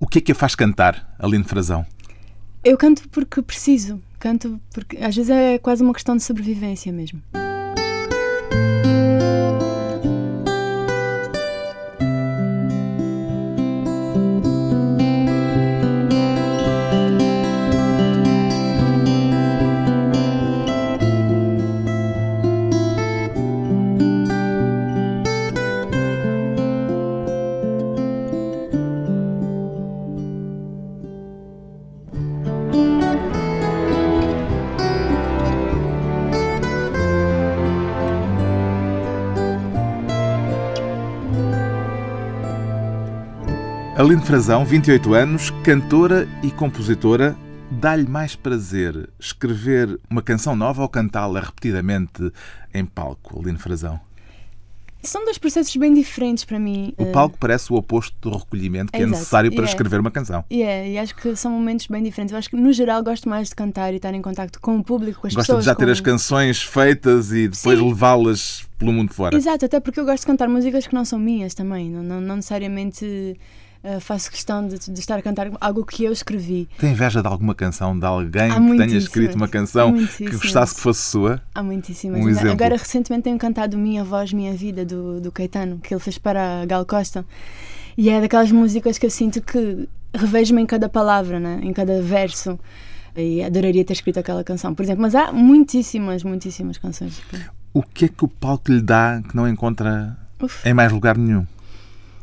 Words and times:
O 0.00 0.06
que 0.06 0.18
é 0.18 0.22
que 0.22 0.30
a 0.30 0.34
faz 0.34 0.54
cantar, 0.54 1.12
Aline 1.18 1.42
Frazão? 1.42 1.84
Eu 2.62 2.78
canto 2.78 3.08
porque 3.08 3.42
preciso. 3.42 4.00
Canto 4.20 4.60
porque 4.72 4.96
às 4.98 5.16
vezes 5.16 5.28
é 5.28 5.58
quase 5.58 5.82
uma 5.82 5.92
questão 5.92 6.16
de 6.16 6.22
sobrevivência 6.22 6.92
mesmo. 6.92 7.20
Aline 44.08 44.22
Frazão, 44.22 44.64
28 44.64 45.12
anos, 45.12 45.50
cantora 45.62 46.26
e 46.42 46.50
compositora. 46.50 47.36
Dá-lhe 47.70 48.08
mais 48.08 48.34
prazer 48.34 49.10
escrever 49.20 50.00
uma 50.08 50.22
canção 50.22 50.56
nova 50.56 50.80
ou 50.80 50.88
cantá-la 50.88 51.40
repetidamente 51.40 52.32
em 52.72 52.86
palco, 52.86 53.38
Aline 53.38 53.58
Frazão? 53.58 54.00
São 55.02 55.26
dois 55.26 55.36
processos 55.36 55.76
bem 55.76 55.92
diferentes 55.92 56.42
para 56.46 56.58
mim. 56.58 56.94
O 56.96 57.12
palco 57.12 57.36
parece 57.38 57.70
o 57.70 57.76
oposto 57.76 58.16
do 58.22 58.34
recolhimento 58.34 58.90
que 58.90 58.98
é, 58.98 59.02
é 59.02 59.06
necessário 59.06 59.50
para 59.50 59.58
yeah. 59.58 59.72
escrever 59.72 60.00
uma 60.00 60.10
canção. 60.10 60.42
Yeah, 60.50 60.88
e 60.88 60.96
acho 60.96 61.14
que 61.14 61.36
são 61.36 61.52
momentos 61.52 61.86
bem 61.86 62.02
diferentes. 62.02 62.32
Eu 62.32 62.38
acho 62.38 62.48
que, 62.48 62.56
no 62.56 62.72
geral, 62.72 63.04
gosto 63.04 63.28
mais 63.28 63.50
de 63.50 63.54
cantar 63.54 63.92
e 63.92 63.96
estar 63.96 64.14
em 64.14 64.22
contato 64.22 64.58
com 64.58 64.78
o 64.78 64.82
público, 64.82 65.20
com 65.20 65.26
as 65.26 65.34
Gosta 65.34 65.52
pessoas. 65.52 65.66
Gosta 65.66 65.70
de 65.70 65.74
já 65.74 65.74
ter 65.74 65.84
com... 65.84 65.92
as 65.92 66.00
canções 66.00 66.62
feitas 66.62 67.30
e 67.30 67.46
depois 67.46 67.78
levá-las 67.78 68.66
pelo 68.78 68.90
mundo 68.90 69.12
fora. 69.12 69.36
Exato, 69.36 69.66
até 69.66 69.78
porque 69.78 70.00
eu 70.00 70.06
gosto 70.06 70.22
de 70.22 70.28
cantar 70.28 70.48
músicas 70.48 70.86
que 70.86 70.94
não 70.94 71.04
são 71.04 71.18
minhas 71.18 71.52
também. 71.52 71.90
Não, 71.90 72.02
não, 72.02 72.22
não 72.22 72.36
necessariamente 72.36 73.36
Uh, 73.82 74.00
faço 74.00 74.28
questão 74.28 74.66
de, 74.66 74.76
de, 74.76 74.98
estar 74.98 75.16
a 75.16 75.22
cantar 75.22 75.48
algo 75.60 75.84
que 75.84 76.02
eu 76.02 76.12
escrevi. 76.12 76.68
Tem 76.78 76.90
inveja 76.90 77.22
de 77.22 77.28
alguma 77.28 77.54
canção, 77.54 77.96
de 77.96 78.04
alguém 78.04 78.50
que 78.50 78.76
tenha 78.76 78.98
escrito 78.98 79.36
uma 79.36 79.46
canção 79.46 79.94
que 79.94 80.30
gostasse 80.30 80.74
que 80.74 80.80
fosse 80.80 81.02
sua? 81.02 81.40
Há 81.54 81.62
muitíssimas. 81.62 82.20
Um 82.20 82.28
exemplo. 82.28 82.50
Agora, 82.50 82.76
recentemente, 82.76 83.22
tenho 83.22 83.38
cantado 83.38 83.78
Minha 83.78 84.02
Voz, 84.02 84.32
Minha 84.32 84.52
Vida, 84.52 84.84
do, 84.84 85.20
do 85.20 85.30
Caetano, 85.30 85.78
que 85.78 85.94
ele 85.94 86.00
fez 86.00 86.18
para 86.18 86.62
a 86.62 86.66
Gal 86.66 86.84
Costa. 86.84 87.24
E 87.96 88.10
é 88.10 88.20
daquelas 88.20 88.50
músicas 88.50 88.98
que 88.98 89.06
eu 89.06 89.10
sinto 89.10 89.40
que 89.40 89.88
revejo-me 90.12 90.62
em 90.62 90.66
cada 90.66 90.88
palavra, 90.88 91.38
né? 91.38 91.60
em 91.62 91.72
cada 91.72 92.02
verso. 92.02 92.58
E 93.16 93.42
adoraria 93.42 93.84
ter 93.84 93.92
escrito 93.92 94.18
aquela 94.18 94.44
canção, 94.44 94.74
por 94.74 94.82
exemplo. 94.82 95.02
Mas 95.02 95.14
há 95.14 95.32
muitíssimas, 95.32 96.22
muitíssimas 96.22 96.78
canções. 96.78 97.20
O 97.72 97.82
que 97.82 98.04
é 98.06 98.08
que 98.08 98.24
o 98.24 98.28
palco 98.28 98.70
lhe 98.70 98.80
dá 98.80 99.20
que 99.28 99.36
não 99.36 99.48
encontra 99.48 100.16
Uf. 100.40 100.68
em 100.68 100.74
mais 100.74 100.92
lugar 100.92 101.16
nenhum? 101.16 101.44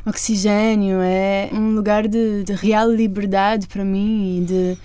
Oxigênio, 0.06 1.00
é 1.02 1.50
um 1.52 1.74
lugar 1.74 2.08
de, 2.08 2.44
de 2.44 2.54
real 2.54 2.90
liberdade 2.90 3.68
para 3.68 3.84
mim 3.84 4.40
e 4.40 4.46
de 4.46 4.78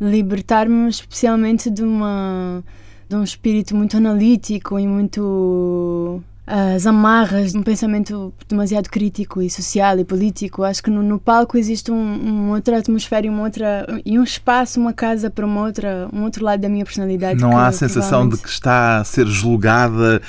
libertar-me 0.00 0.88
especialmente 0.88 1.68
de 1.70 1.82
uma 1.82 2.62
de 3.08 3.16
um 3.16 3.24
espírito 3.24 3.74
muito 3.74 3.96
analítico 3.96 4.78
e 4.78 4.86
muito 4.86 6.22
as 6.46 6.84
amarras 6.84 7.52
de 7.52 7.58
um 7.58 7.62
pensamento 7.62 8.34
demasiado 8.48 8.88
crítico 8.88 9.40
e 9.40 9.48
social 9.48 9.98
e 9.98 10.04
político. 10.04 10.64
Acho 10.64 10.82
que 10.82 10.90
no, 10.90 11.00
no 11.00 11.18
palco 11.18 11.56
existe 11.56 11.92
um, 11.92 11.96
uma 11.96 12.54
outra 12.54 12.78
atmosfera 12.78 13.26
e 13.26 13.30
uma 13.30 13.42
outra 13.42 13.86
e 14.04 14.18
um 14.18 14.24
espaço, 14.24 14.80
uma 14.80 14.92
casa 14.92 15.30
para 15.30 15.46
uma 15.46 15.60
outra, 15.60 16.08
um 16.12 16.24
outro 16.24 16.44
lado 16.44 16.60
da 16.60 16.68
minha 16.68 16.84
personalidade. 16.84 17.40
Não 17.40 17.56
há 17.56 17.68
a 17.68 17.72
sensação 17.72 18.28
de 18.28 18.36
que 18.36 18.48
está 18.48 18.98
a 18.98 19.04
ser 19.04 19.26
julgada 19.26 20.20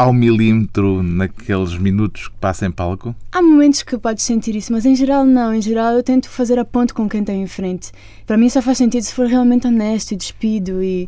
ao 0.00 0.14
milímetro 0.14 1.02
naqueles 1.02 1.76
minutos 1.76 2.28
que 2.28 2.34
passa 2.36 2.64
em 2.64 2.70
palco? 2.70 3.14
Há 3.30 3.42
momentos 3.42 3.82
que 3.82 3.98
podes 3.98 4.24
sentir 4.24 4.56
isso, 4.56 4.72
mas 4.72 4.86
em 4.86 4.96
geral 4.96 5.26
não. 5.26 5.52
Em 5.52 5.60
geral 5.60 5.92
eu 5.92 6.02
tento 6.02 6.30
fazer 6.30 6.58
a 6.58 6.64
ponte 6.64 6.94
com 6.94 7.06
quem 7.06 7.22
tem 7.22 7.42
em 7.42 7.46
frente. 7.46 7.92
Para 8.26 8.38
mim 8.38 8.48
só 8.48 8.62
faz 8.62 8.78
sentido 8.78 9.02
se 9.02 9.12
for 9.12 9.26
realmente 9.26 9.66
honesto 9.66 10.12
e 10.12 10.16
despido 10.16 10.82
e, 10.82 11.06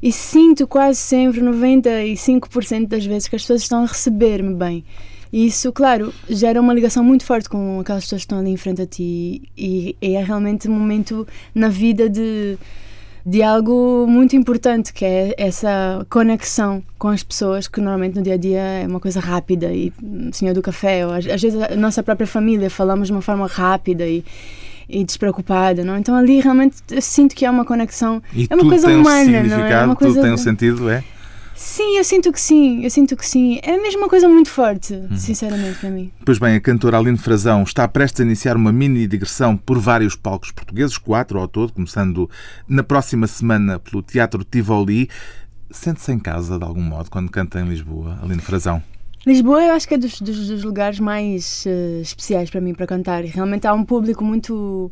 e 0.00 0.12
sinto 0.12 0.64
quase 0.68 1.00
sempre, 1.00 1.40
95% 1.40 2.86
das 2.86 3.04
vezes, 3.04 3.26
que 3.26 3.34
as 3.34 3.42
pessoas 3.42 3.62
estão 3.62 3.82
a 3.82 3.86
receber-me 3.86 4.54
bem. 4.54 4.84
E 5.32 5.46
isso, 5.48 5.72
claro, 5.72 6.14
gera 6.28 6.60
uma 6.60 6.72
ligação 6.72 7.02
muito 7.02 7.24
forte 7.24 7.48
com 7.48 7.80
aquelas 7.80 8.04
pessoas 8.04 8.22
que 8.22 8.26
estão 8.26 8.38
ali 8.38 8.50
em 8.50 8.56
frente 8.56 8.82
a 8.82 8.86
ti 8.86 9.42
e, 9.58 9.96
e 10.00 10.14
é 10.14 10.22
realmente 10.22 10.68
um 10.68 10.72
momento 10.72 11.26
na 11.52 11.68
vida 11.68 12.08
de 12.08 12.56
de 13.24 13.42
algo 13.42 14.06
muito 14.06 14.34
importante, 14.36 14.92
que 14.92 15.04
é 15.04 15.34
essa 15.36 16.06
conexão 16.08 16.82
com 16.98 17.08
as 17.08 17.22
pessoas, 17.22 17.68
que 17.68 17.80
normalmente 17.80 18.16
no 18.16 18.22
dia 18.22 18.34
a 18.34 18.36
dia 18.36 18.60
é 18.60 18.86
uma 18.86 19.00
coisa 19.00 19.20
rápida 19.20 19.72
e 19.72 19.92
hum, 20.02 20.30
senhor 20.32 20.54
do 20.54 20.62
café, 20.62 21.06
ou 21.06 21.12
às, 21.12 21.26
às 21.26 21.40
vezes 21.40 21.60
a 21.60 21.76
nossa 21.76 22.02
própria 22.02 22.26
família 22.26 22.70
falamos 22.70 23.08
de 23.08 23.12
uma 23.12 23.22
forma 23.22 23.46
rápida 23.46 24.06
e, 24.06 24.24
e 24.88 25.04
despreocupada, 25.04 25.84
não? 25.84 25.96
Então 25.98 26.14
ali 26.14 26.40
realmente 26.40 26.76
eu 26.90 27.02
sinto 27.02 27.34
que 27.34 27.44
é 27.44 27.50
uma 27.50 27.64
conexão, 27.64 28.22
e 28.34 28.46
é 28.48 28.54
uma 28.54 28.68
coisa 28.68 28.88
humana, 28.88 29.40
um 29.40 29.46
não 29.46 29.64
é? 29.64 29.72
é 29.72 29.84
uma 29.84 29.96
coisa... 29.96 30.14
Tudo 30.14 30.24
tem 30.24 30.32
um 30.32 30.36
sentido, 30.36 30.88
é? 30.90 31.04
Sim, 31.62 31.98
eu 31.98 32.04
sinto 32.04 32.32
que 32.32 32.40
sim, 32.40 32.82
eu 32.82 32.90
sinto 32.90 33.14
que 33.14 33.24
sim. 33.24 33.60
É 33.62 33.76
mesmo 33.76 34.00
uma 34.00 34.08
coisa 34.08 34.26
muito 34.26 34.48
forte, 34.48 34.94
uhum. 34.94 35.14
sinceramente, 35.14 35.78
para 35.78 35.90
mim. 35.90 36.10
Pois 36.24 36.38
bem, 36.38 36.56
a 36.56 36.60
cantora 36.60 36.96
Aline 36.96 37.18
Frazão 37.18 37.62
está 37.62 37.86
prestes 37.86 38.22
a 38.22 38.24
iniciar 38.24 38.56
uma 38.56 38.72
mini 38.72 39.06
digressão 39.06 39.58
por 39.58 39.78
vários 39.78 40.16
palcos 40.16 40.50
portugueses, 40.50 40.96
quatro 40.96 41.38
ao 41.38 41.46
todo, 41.46 41.74
começando 41.74 42.30
na 42.66 42.82
próxima 42.82 43.26
semana 43.26 43.78
pelo 43.78 44.02
Teatro 44.02 44.42
Tivoli. 44.42 45.10
Sente-se 45.70 46.10
em 46.10 46.18
casa, 46.18 46.58
de 46.58 46.64
algum 46.64 46.80
modo, 46.80 47.10
quando 47.10 47.30
canta 47.30 47.60
em 47.60 47.68
Lisboa, 47.68 48.18
Aline 48.22 48.40
Frazão? 48.40 48.82
Lisboa 49.26 49.62
eu 49.62 49.74
acho 49.74 49.86
que 49.86 49.92
é 49.92 49.98
dos, 49.98 50.18
dos, 50.18 50.48
dos 50.48 50.64
lugares 50.64 50.98
mais 50.98 51.66
uh, 51.66 52.00
especiais 52.00 52.48
para 52.48 52.62
mim 52.62 52.72
para 52.72 52.86
cantar. 52.86 53.22
Realmente 53.22 53.66
há 53.66 53.74
um 53.74 53.84
público 53.84 54.24
muito 54.24 54.90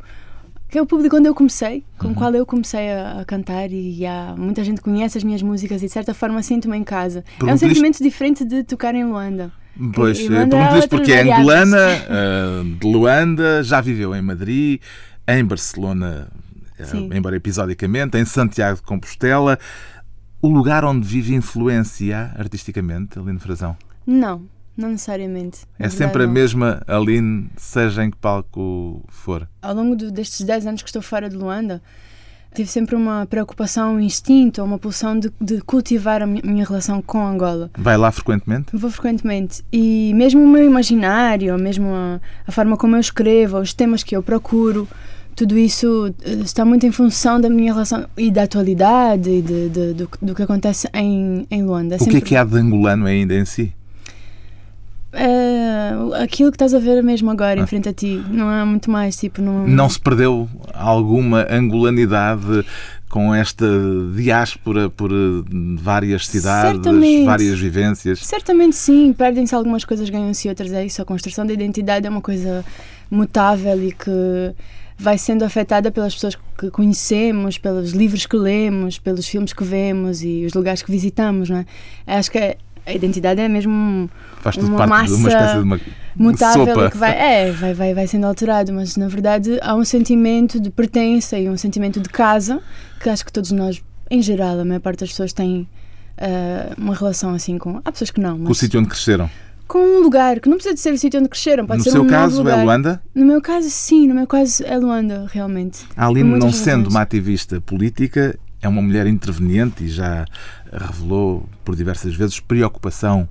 que 0.68 0.76
é 0.76 0.82
o 0.82 0.86
público 0.86 1.16
onde 1.16 1.28
eu 1.28 1.34
comecei, 1.34 1.82
com 1.96 2.08
o 2.08 2.10
uhum. 2.10 2.14
qual 2.14 2.34
eu 2.34 2.44
comecei 2.44 2.90
a, 2.90 3.20
a, 3.20 3.24
cantar 3.24 3.70
e 3.72 4.04
há 4.04 4.34
muita 4.36 4.62
gente 4.62 4.80
conhece 4.80 5.16
as 5.16 5.24
minhas 5.24 5.42
músicas 5.42 5.82
e 5.82 5.86
de 5.86 5.92
certa 5.92 6.12
forma 6.12 6.42
sinto-me 6.42 6.76
em 6.76 6.84
casa. 6.84 7.24
é 7.40 7.52
um 7.52 7.56
sentimento 7.56 8.02
diferente 8.02 8.44
de 8.44 8.62
tocar 8.64 8.94
em 8.94 9.04
Luanda. 9.04 9.50
Pois, 9.94 10.20
pergunto 10.20 10.56
isso 10.76 10.88
porque 10.88 11.12
é 11.12 11.22
angolana, 11.22 11.86
uh, 11.86 12.64
de 12.64 12.86
Luanda, 12.86 13.62
já 13.62 13.80
viveu 13.80 14.14
em 14.14 14.20
Madrid, 14.20 14.80
em 15.26 15.44
Barcelona, 15.44 16.28
uh, 16.78 17.14
embora 17.14 17.36
episodicamente, 17.36 18.18
em 18.18 18.24
Santiago 18.24 18.76
de 18.76 18.82
Compostela. 18.82 19.58
O 20.42 20.48
lugar 20.48 20.84
onde 20.84 21.06
vive 21.06 21.34
influencia 21.34 22.32
artisticamente, 22.36 23.18
Aline 23.18 23.38
Frazão? 23.38 23.76
Não, 24.06 24.42
não 24.78 24.90
necessariamente. 24.90 25.58
É 25.78 25.88
sempre 25.88 26.22
não. 26.22 26.30
a 26.30 26.32
mesma 26.32 26.82
Aline, 26.86 27.50
seja 27.56 28.04
em 28.04 28.10
que 28.10 28.16
palco 28.16 29.04
for. 29.08 29.48
Ao 29.60 29.74
longo 29.74 29.96
de, 29.96 30.10
destes 30.10 30.42
10 30.46 30.66
anos 30.68 30.82
que 30.82 30.88
estou 30.88 31.02
fora 31.02 31.28
de 31.28 31.36
Luanda, 31.36 31.82
tive 32.54 32.70
sempre 32.70 32.94
uma 32.94 33.26
preocupação, 33.26 33.96
um 33.96 34.00
instinto, 34.00 34.62
uma 34.62 34.78
pulsão 34.78 35.18
de, 35.18 35.32
de 35.40 35.60
cultivar 35.62 36.22
a 36.22 36.26
minha 36.26 36.64
relação 36.64 37.02
com 37.02 37.26
Angola. 37.26 37.70
Vai 37.76 37.96
lá 37.96 38.10
frequentemente? 38.12 38.68
Vou 38.72 38.90
frequentemente. 38.90 39.64
E 39.72 40.12
mesmo 40.14 40.42
o 40.42 40.48
meu 40.48 40.64
imaginário, 40.64 41.58
mesmo 41.58 41.88
a, 41.88 42.20
a 42.46 42.52
forma 42.52 42.76
como 42.76 42.94
eu 42.94 43.00
escrevo, 43.00 43.58
os 43.58 43.74
temas 43.74 44.04
que 44.04 44.16
eu 44.16 44.22
procuro, 44.22 44.88
tudo 45.34 45.56
isso 45.56 46.12
eh, 46.24 46.32
está 46.44 46.64
muito 46.64 46.84
em 46.84 46.90
função 46.90 47.40
da 47.40 47.48
minha 47.48 47.72
relação 47.72 48.06
e 48.16 48.30
da 48.30 48.42
atualidade 48.42 49.30
e 49.30 49.42
de, 49.42 49.68
de, 49.68 49.94
do, 49.94 50.10
do, 50.20 50.34
que 50.34 50.42
acontece 50.42 50.88
em, 50.92 51.46
em 51.48 51.62
Luanda. 51.62 51.96
É 51.96 52.02
o 52.02 52.08
que 52.08 52.16
é 52.16 52.20
que 52.20 52.36
há 52.36 52.44
de 52.44 52.56
angolano 52.56 53.06
ainda 53.06 53.34
em 53.34 53.44
si? 53.44 53.72
Uh, 55.18 56.14
aquilo 56.14 56.52
que 56.52 56.54
estás 56.54 56.72
a 56.72 56.78
ver 56.78 57.02
mesmo 57.02 57.28
agora 57.28 57.60
ah. 57.60 57.64
em 57.64 57.66
frente 57.66 57.88
a 57.88 57.92
ti, 57.92 58.22
não 58.30 58.48
há 58.48 58.64
muito 58.64 58.88
mais. 58.88 59.16
Tipo, 59.16 59.42
não... 59.42 59.66
não 59.66 59.88
se 59.88 60.00
perdeu 60.00 60.48
alguma 60.72 61.44
angolanidade 61.50 62.64
com 63.08 63.34
esta 63.34 63.66
diáspora 64.14 64.88
por 64.90 65.10
várias 65.76 66.26
cidades, 66.26 66.72
Certamente. 66.72 67.24
várias 67.24 67.58
vivências? 67.58 68.20
Certamente 68.20 68.76
sim, 68.76 69.12
perdem-se 69.12 69.54
algumas 69.54 69.84
coisas, 69.84 70.08
ganham-se 70.08 70.48
outras. 70.48 70.72
É 70.72 70.84
isso, 70.84 71.02
a 71.02 71.04
construção 71.04 71.46
da 71.46 71.52
identidade 71.52 72.06
é 72.06 72.10
uma 72.10 72.20
coisa 72.20 72.64
mutável 73.10 73.82
e 73.82 73.92
que 73.92 74.54
vai 74.98 75.16
sendo 75.16 75.44
afetada 75.44 75.92
pelas 75.92 76.14
pessoas 76.14 76.36
que 76.58 76.70
conhecemos, 76.70 77.56
pelos 77.56 77.92
livros 77.92 78.26
que 78.26 78.36
lemos, 78.36 78.98
pelos 78.98 79.28
filmes 79.28 79.52
que 79.52 79.62
vemos 79.62 80.22
e 80.24 80.44
os 80.44 80.52
lugares 80.52 80.82
que 80.82 80.90
visitamos, 80.90 81.48
não 81.48 81.58
é? 81.58 81.66
Acho 82.18 82.30
que 82.32 82.38
é 82.38 82.56
a 82.88 82.94
identidade 82.94 83.40
é 83.40 83.48
mesmo 83.48 84.08
Faz 84.40 84.56
tudo 84.56 84.68
uma 84.68 84.78
parte 84.78 84.90
massa 84.90 85.14
de 85.14 85.20
uma 85.20 85.28
espécie 85.28 85.54
de 85.54 85.60
uma 85.60 85.80
mutável 86.16 86.66
sopa. 86.66 86.90
que 86.90 86.96
vai, 86.96 87.12
é, 87.12 87.52
vai, 87.52 87.74
vai, 87.74 87.94
vai 87.94 88.06
sendo 88.06 88.26
alterado, 88.26 88.72
mas 88.72 88.96
na 88.96 89.08
verdade 89.08 89.58
há 89.60 89.74
um 89.74 89.84
sentimento 89.84 90.58
de 90.58 90.70
pertença 90.70 91.38
e 91.38 91.48
um 91.48 91.56
sentimento 91.56 92.00
de 92.00 92.08
casa 92.08 92.62
que 92.98 93.10
acho 93.10 93.24
que 93.24 93.32
todos 93.32 93.52
nós, 93.52 93.82
em 94.10 94.22
geral, 94.22 94.58
a 94.58 94.64
maior 94.64 94.80
parte 94.80 95.00
das 95.00 95.10
pessoas 95.10 95.34
têm 95.34 95.68
uh, 96.18 96.74
uma 96.78 96.94
relação 96.94 97.34
assim 97.34 97.58
com. 97.58 97.80
Há 97.84 97.92
pessoas 97.92 98.10
que 98.10 98.20
não. 98.20 98.38
Mas... 98.38 98.46
Com 98.46 98.52
o 98.52 98.54
sítio 98.54 98.80
onde 98.80 98.88
cresceram 98.88 99.30
com 99.66 99.80
um 99.80 100.00
lugar, 100.00 100.40
que 100.40 100.48
não 100.48 100.56
precisa 100.56 100.74
de 100.74 100.80
ser 100.80 100.94
o 100.94 100.98
sítio 100.98 101.20
onde 101.20 101.28
cresceram, 101.28 101.66
pode 101.66 101.80
no 101.80 101.84
ser 101.84 101.90
seu 101.90 102.02
um 102.02 102.06
caso 102.06 102.38
novo 102.38 102.48
lugar. 102.48 102.58
é 102.58 102.64
Luanda? 102.64 103.02
No 103.14 103.26
meu 103.26 103.42
caso, 103.42 103.68
sim, 103.68 104.08
no 104.08 104.14
meu 104.14 104.26
caso 104.26 104.64
é 104.64 104.78
Luanda, 104.78 105.26
realmente. 105.30 105.80
A 105.94 106.06
Aline, 106.06 106.38
não 106.38 106.50
sendo 106.50 106.76
razões. 106.76 106.94
uma 106.94 107.02
ativista 107.02 107.60
política, 107.60 108.38
é 108.60 108.68
uma 108.68 108.82
mulher 108.82 109.06
interveniente 109.06 109.84
e 109.84 109.88
já 109.88 110.24
revelou 110.72 111.48
por 111.64 111.76
diversas 111.76 112.14
vezes 112.14 112.40
preocupação 112.40 113.28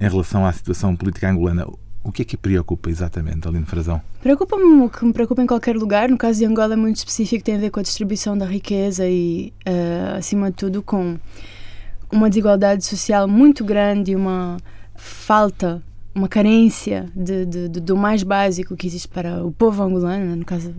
em 0.00 0.08
relação 0.08 0.46
à 0.46 0.52
situação 0.52 0.94
política 0.96 1.30
angolana. 1.30 1.66
O 2.02 2.10
que 2.10 2.22
é 2.22 2.24
que 2.24 2.36
preocupa 2.36 2.88
exatamente, 2.88 3.46
Aline 3.46 3.66
Frazão? 3.66 4.00
Preocupa-me 4.22 4.82
o 4.84 4.88
que 4.88 5.04
me 5.04 5.12
preocupa 5.12 5.42
em 5.42 5.46
qualquer 5.46 5.76
lugar. 5.76 6.08
No 6.08 6.16
caso 6.16 6.38
de 6.38 6.46
Angola 6.46 6.72
é 6.72 6.76
muito 6.76 6.96
específico, 6.96 7.44
tem 7.44 7.56
a 7.56 7.58
ver 7.58 7.70
com 7.70 7.78
a 7.78 7.82
distribuição 7.82 8.36
da 8.38 8.46
riqueza 8.46 9.06
e, 9.06 9.52
eh, 9.66 10.14
acima 10.16 10.50
de 10.50 10.56
tudo, 10.56 10.82
com 10.82 11.18
uma 12.10 12.28
desigualdade 12.30 12.84
social 12.86 13.28
muito 13.28 13.62
grande 13.64 14.12
e 14.12 14.16
uma 14.16 14.56
falta, 14.96 15.82
uma 16.14 16.26
carência 16.26 17.06
de, 17.14 17.44
de- 17.44 17.68
de- 17.68 17.80
do 17.80 17.96
mais 17.96 18.22
básico 18.22 18.74
que 18.76 18.86
existe 18.86 19.06
para 19.08 19.44
o 19.44 19.52
povo 19.52 19.82
angolano, 19.82 20.34
no 20.36 20.44
caso 20.44 20.74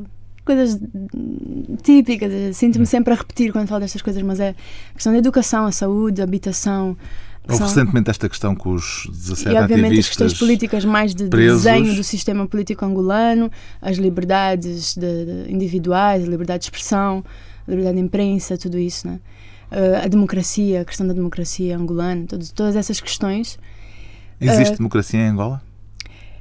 coisas 0.46 0.76
hum, 1.14 1.76
típicas, 1.82 2.32
eh, 2.32 2.52
sinto-me 2.54 2.86
sempre 2.86 3.14
a 3.14 3.18
repetir 3.18 3.52
quando 3.52 3.68
falo 3.68 3.82
destas 3.82 4.02
coisas, 4.02 4.22
mas 4.24 4.40
é 4.40 4.50
a 4.90 4.94
questão 4.94 5.14
da 5.14 5.20
educação, 5.20 5.66
a 5.66 5.72
saúde, 5.72 6.22
a 6.22 6.24
habitação. 6.24 6.98
Houve 7.44 7.58
são- 7.58 7.68
recentemente 7.68 8.10
esta 8.10 8.30
questão 8.30 8.56
com 8.56 8.70
os 8.74 9.08
17 9.12 9.56
e 9.56 9.60
obviamente 9.60 10.00
as 10.00 10.08
questões 10.08 10.34
políticas 10.38 10.86
mais 10.86 11.16
de 11.16 11.26
presos. 11.26 11.64
desenho 11.64 11.96
do 11.96 12.04
sistema 12.04 12.48
político 12.48 12.86
angolano, 12.86 13.50
as 13.82 13.98
liberdades 13.98 14.96
de- 14.96 15.46
de 15.46 15.52
individuais, 15.52 16.24
a 16.24 16.28
liberdade 16.28 16.60
de 16.62 16.66
expressão, 16.68 17.24
a 17.68 17.72
liberdade 17.72 17.98
de 17.98 18.04
imprensa, 18.04 18.58
tudo 18.58 18.78
isso, 18.78 19.08
né? 19.08 19.20
Uh, 19.72 20.04
a 20.04 20.08
democracia, 20.08 20.82
a 20.82 20.86
questão 20.86 21.08
da 21.08 21.14
democracia 21.14 21.78
angolana, 21.78 22.26
todas, 22.28 22.52
todas 22.52 22.76
essas 22.76 23.00
questões. 23.00 23.58
Existe 24.40 24.74
Eh, 24.74 24.78
democracia 24.78 25.20
em 25.20 25.28
Angola? 25.30 25.62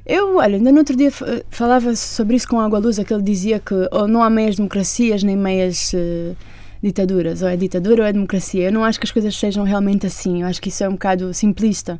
Eu, 0.05 0.37
olha, 0.37 0.55
ainda 0.57 0.71
no 0.71 0.79
outro 0.79 0.95
dia 0.95 1.11
fa- 1.11 1.41
falava 1.49 1.95
sobre 1.95 2.35
isso 2.35 2.47
com 2.47 2.59
Água 2.59 2.79
Luz, 2.79 2.97
que 2.97 3.13
ele 3.13 3.23
dizia 3.23 3.59
que 3.59 3.73
ou 3.91 4.07
não 4.07 4.23
há 4.23 4.29
meias 4.29 4.55
democracias 4.55 5.21
nem 5.23 5.35
meias 5.35 5.93
eh, 5.93 6.33
ditaduras, 6.81 7.41
ou 7.43 7.47
é 7.47 7.55
ditadura 7.55 8.01
ou 8.03 8.07
é 8.07 8.13
democracia. 8.13 8.63
Eu 8.65 8.71
não 8.71 8.83
acho 8.83 8.99
que 8.99 9.05
as 9.05 9.11
coisas 9.11 9.35
sejam 9.35 9.63
realmente 9.63 10.07
assim, 10.07 10.41
eu 10.41 10.47
acho 10.47 10.59
que 10.61 10.69
isso 10.69 10.83
é 10.83 10.89
um 10.89 10.93
bocado 10.93 11.33
simplista. 11.33 11.99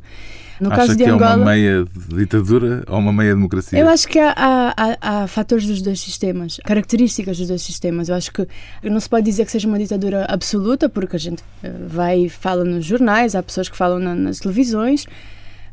No 0.59 0.67
Acha 0.71 0.77
caso 0.81 0.95
de 0.95 1.03
que 1.03 1.09
é 1.09 1.13
Angola. 1.13 1.35
uma 1.37 1.45
meia 1.45 1.85
ditadura 2.15 2.83
ou 2.87 2.99
uma 2.99 3.11
meia 3.11 3.33
democracia? 3.33 3.79
Eu 3.79 3.89
acho 3.89 4.07
que 4.07 4.19
há, 4.19 4.31
há, 4.35 4.73
há- 4.77 4.97
há 5.23 5.27
fatores 5.27 5.65
dos 5.65 5.81
dois 5.81 5.99
sistemas, 5.99 6.57
características 6.63 7.37
dos 7.37 7.47
dois 7.47 7.61
sistemas. 7.63 8.09
Eu 8.09 8.15
acho 8.15 8.31
que 8.31 8.47
não 8.83 8.99
se 8.99 9.09
pode 9.09 9.25
dizer 9.25 9.45
que 9.45 9.51
seja 9.51 9.67
uma 9.67 9.79
ditadura 9.79 10.25
absoluta, 10.29 10.87
porque 10.87 11.15
a 11.15 11.19
gente 11.19 11.43
eh, 11.63 11.71
vai 11.87 12.25
e 12.25 12.29
fala 12.29 12.63
nos 12.63 12.85
jornais, 12.85 13.33
há 13.35 13.41
pessoas 13.41 13.69
que 13.69 13.77
falam 13.77 13.97
na- 13.97 14.13
nas 14.15 14.39
televisões, 14.39 15.07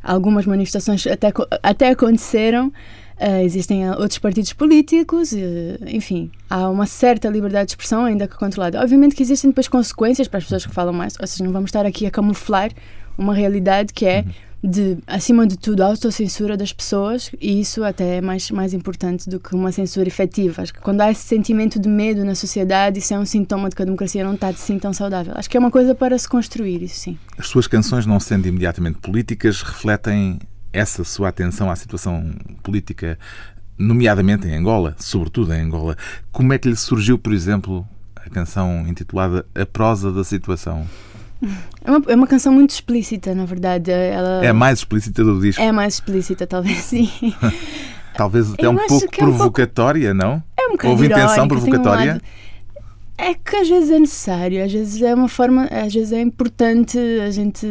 algumas 0.02 0.46
manifestações 0.46 1.06
até, 1.06 1.32
até 1.62 1.90
aconteceram. 1.90 2.72
eh, 3.18 3.44
existem 3.44 3.84
ah, 3.84 3.96
outros 3.98 4.18
partidos 4.18 4.52
políticos, 4.52 5.32
eh, 5.32 5.76
enfim, 5.88 6.30
há 6.48 6.68
uma 6.70 6.86
certa 6.86 7.28
liberdade 7.28 7.66
de 7.66 7.72
expressão, 7.72 8.04
ainda 8.04 8.28
que 8.28 8.36
controlada. 8.36 8.80
Obviamente 8.80 9.16
que 9.16 9.22
existem 9.22 9.50
depois 9.50 9.66
consequências 9.66 10.28
para 10.28 10.38
as 10.38 10.44
pessoas 10.44 10.64
que 10.64 10.72
falam 10.72 10.92
mais, 10.92 11.14
ou 11.20 11.26
seja, 11.26 11.44
não 11.44 11.52
vamos 11.52 11.68
estar 11.68 11.84
aqui 11.84 12.06
a 12.06 12.10
camuflar 12.10 12.70
uma 13.16 13.34
realidade 13.34 13.92
que 13.92 14.06
é 14.06 14.24
de, 14.62 14.98
acima 15.06 15.46
de 15.46 15.56
tudo, 15.56 15.82
a 15.82 15.86
autocensura 15.86 16.56
das 16.56 16.72
pessoas 16.72 17.30
e 17.40 17.60
isso 17.60 17.84
até 17.84 18.16
é 18.16 18.20
mais, 18.20 18.50
mais 18.50 18.74
importante 18.74 19.28
do 19.28 19.38
que 19.38 19.54
uma 19.54 19.70
censura 19.70 20.08
efetiva. 20.08 20.62
Acho 20.62 20.74
que 20.74 20.80
quando 20.80 21.00
há 21.00 21.10
esse 21.10 21.22
sentimento 21.22 21.78
de 21.78 21.88
medo 21.88 22.24
na 22.24 22.34
sociedade, 22.34 22.98
isso 22.98 23.14
é 23.14 23.18
um 23.18 23.24
sintoma 23.24 23.68
de 23.68 23.76
que 23.76 23.82
a 23.82 23.84
democracia 23.84 24.24
não 24.24 24.34
está 24.34 24.48
assim 24.48 24.78
tão 24.78 24.92
saudável. 24.92 25.32
Acho 25.36 25.48
que 25.48 25.56
é 25.56 25.60
uma 25.60 25.70
coisa 25.70 25.94
para 25.94 26.18
se 26.18 26.28
construir, 26.28 26.82
isso 26.82 27.00
sim. 27.00 27.18
As 27.36 27.46
suas 27.46 27.66
canções, 27.66 28.04
não 28.04 28.18
sendo 28.18 28.48
imediatamente 28.48 28.98
políticas, 28.98 29.62
refletem 29.62 30.40
essa 30.72 31.04
sua 31.04 31.28
atenção 31.28 31.70
à 31.70 31.76
situação 31.76 32.34
política, 32.62 33.18
nomeadamente 33.78 34.46
em 34.48 34.56
Angola, 34.56 34.94
sobretudo 34.98 35.52
em 35.54 35.62
Angola. 35.62 35.96
Como 36.32 36.52
é 36.52 36.58
que 36.58 36.68
lhe 36.68 36.76
surgiu, 36.76 37.16
por 37.16 37.32
exemplo, 37.32 37.86
a 38.16 38.28
canção 38.28 38.86
intitulada 38.88 39.46
A 39.54 39.64
Prosa 39.64 40.12
da 40.12 40.24
Situação? 40.24 40.86
É 41.84 41.90
uma, 41.90 42.02
é 42.08 42.14
uma 42.16 42.26
canção 42.26 42.52
muito 42.52 42.70
explícita, 42.70 43.34
na 43.34 43.44
verdade. 43.44 43.90
Ela 43.90 44.44
É 44.44 44.48
a 44.48 44.54
mais 44.54 44.80
explícita 44.80 45.22
do 45.24 45.40
disco. 45.40 45.60
é 45.62 45.70
mais 45.72 45.94
explícita, 45.94 46.46
talvez 46.46 46.78
sim. 46.78 47.08
Talvez 48.16 48.52
até 48.52 48.66
Eu 48.66 48.70
um 48.72 48.76
pouco 48.76 48.92
é 48.92 48.96
um 48.96 49.00
pouco- 49.00 49.16
provocatória, 49.16 50.12
não? 50.12 50.42
É 50.58 50.66
um 50.66 50.72
bocado 50.72 50.88
Houve 50.90 51.06
intenção 51.06 51.24
irónica, 51.26 51.44
um 51.44 51.48
provocatória? 51.48 52.12
lado- 52.14 52.22
É 53.16 53.34
que 53.34 53.56
às 53.56 53.68
vezes 53.68 53.90
é 53.90 53.98
necessário, 54.00 54.64
às 54.64 54.72
vezes 54.72 55.00
é 55.02 55.14
uma 55.14 55.28
forma, 55.28 55.66
às 55.66 55.94
vezes 55.94 56.12
é 56.12 56.20
importante 56.20 56.98
a 57.24 57.30
gente 57.30 57.66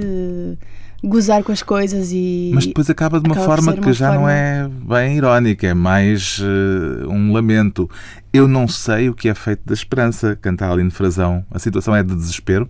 gozar 1.04 1.44
com 1.44 1.52
as 1.52 1.62
coisas 1.62 2.12
e. 2.14 2.52
Mas 2.54 2.66
depois 2.66 2.90
acaba 2.90 3.20
de 3.20 3.28
uma 3.28 3.36
acaba 3.36 3.56
forma 3.56 3.72
ser 3.74 3.80
que 3.82 3.88
uma 3.88 3.94
já 3.94 4.08
não 4.08 4.16
forma- 4.22 4.32
é 4.34 4.68
bem 4.70 5.18
irónica, 5.18 5.68
é 5.68 5.74
mais 5.74 6.40
eh, 6.42 7.06
um 7.08 7.34
lamento. 7.34 7.90
Eu 8.32 8.48
não 8.48 8.68
sei 8.70 9.10
o 9.10 9.14
que 9.14 9.28
é 9.30 9.36
feito 9.36 9.62
da 9.66 9.74
esperança, 9.74 10.38
canta 10.42 10.66
a 10.66 10.72
Aline 10.72 10.92
Frazão. 10.92 11.46
A 11.52 11.60
situação 11.60 11.94
é 11.96 12.04
de 12.04 12.16
desespero. 12.16 12.70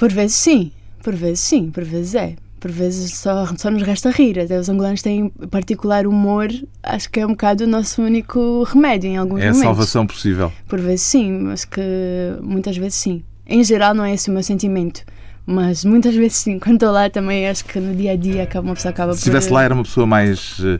Por 0.00 0.10
vezes 0.10 0.34
sim, 0.36 0.72
por 1.02 1.14
vezes 1.14 1.40
sim, 1.40 1.70
por 1.70 1.84
vezes 1.84 2.14
é. 2.14 2.34
Por 2.58 2.70
vezes 2.70 3.18
só, 3.18 3.46
só 3.58 3.70
nos 3.70 3.82
resta 3.82 4.10
rir. 4.10 4.40
Até 4.40 4.58
os 4.58 4.66
angolanos 4.70 5.02
têm 5.02 5.28
particular 5.50 6.06
humor, 6.06 6.48
acho 6.82 7.10
que 7.10 7.20
é 7.20 7.26
um 7.26 7.30
bocado 7.32 7.64
o 7.64 7.66
nosso 7.66 8.00
único 8.02 8.62
remédio 8.64 9.08
em 9.10 9.18
alguns 9.18 9.40
É 9.40 9.48
a 9.48 9.52
momentos. 9.52 9.62
salvação 9.62 10.06
possível. 10.06 10.50
Por 10.66 10.80
vezes 10.80 11.02
sim, 11.02 11.30
mas 11.30 11.66
que 11.66 11.82
muitas 12.40 12.78
vezes 12.78 12.94
sim. 12.94 13.22
Em 13.46 13.62
geral 13.62 13.92
não 13.92 14.02
é 14.04 14.14
esse 14.14 14.30
o 14.30 14.32
meu 14.32 14.42
sentimento. 14.42 15.02
Mas 15.46 15.84
muitas 15.84 16.14
vezes 16.14 16.36
sim, 16.36 16.58
quando 16.60 16.74
estou 16.74 16.92
lá 16.92 17.10
também 17.10 17.48
acho 17.48 17.64
que 17.64 17.80
no 17.80 17.92
dia 17.94 18.12
a 18.12 18.16
dia 18.16 18.44
acaba- 18.44 18.68
uma 18.68 18.74
pessoa 18.74 18.90
acaba 18.92 19.12
Se 19.14 19.18
por 19.18 19.22
estivesse 19.22 19.50
lá, 19.52 19.64
era 19.64 19.74
uma 19.74 19.82
pessoa 19.82 20.06
mais 20.06 20.58
eh, 20.62 20.78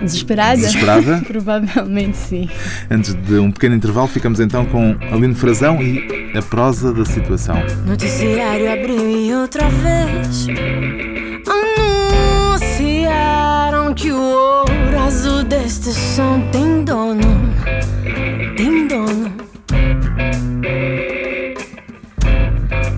desesperada. 0.00 0.56
desesperada. 0.56 1.20
Provavelmente 1.26 2.16
sim. 2.16 2.48
Antes 2.90 3.12
de 3.14 3.34
um 3.38 3.50
pequeno 3.52 3.74
intervalo, 3.74 4.06
ficamos 4.08 4.40
então 4.40 4.64
com 4.66 4.96
Aline 5.12 5.34
Frazão 5.34 5.82
e 5.82 6.32
a 6.36 6.40
prosa 6.42 6.94
da 6.94 7.04
situação. 7.04 7.56
Noticiário 7.84 8.72
abriu 8.72 9.10
e 9.10 9.34
outra 9.34 9.68
vez 9.68 10.46
anunciaram 12.54 13.92
que 13.92 14.10
o 14.12 14.18
ouro 14.20 14.98
azul 15.06 15.44
deste 15.44 15.92
chão 15.92 16.42
tem 16.52 16.82
dono, 16.84 17.20
tem 18.56 18.86
dono. 18.88 19.32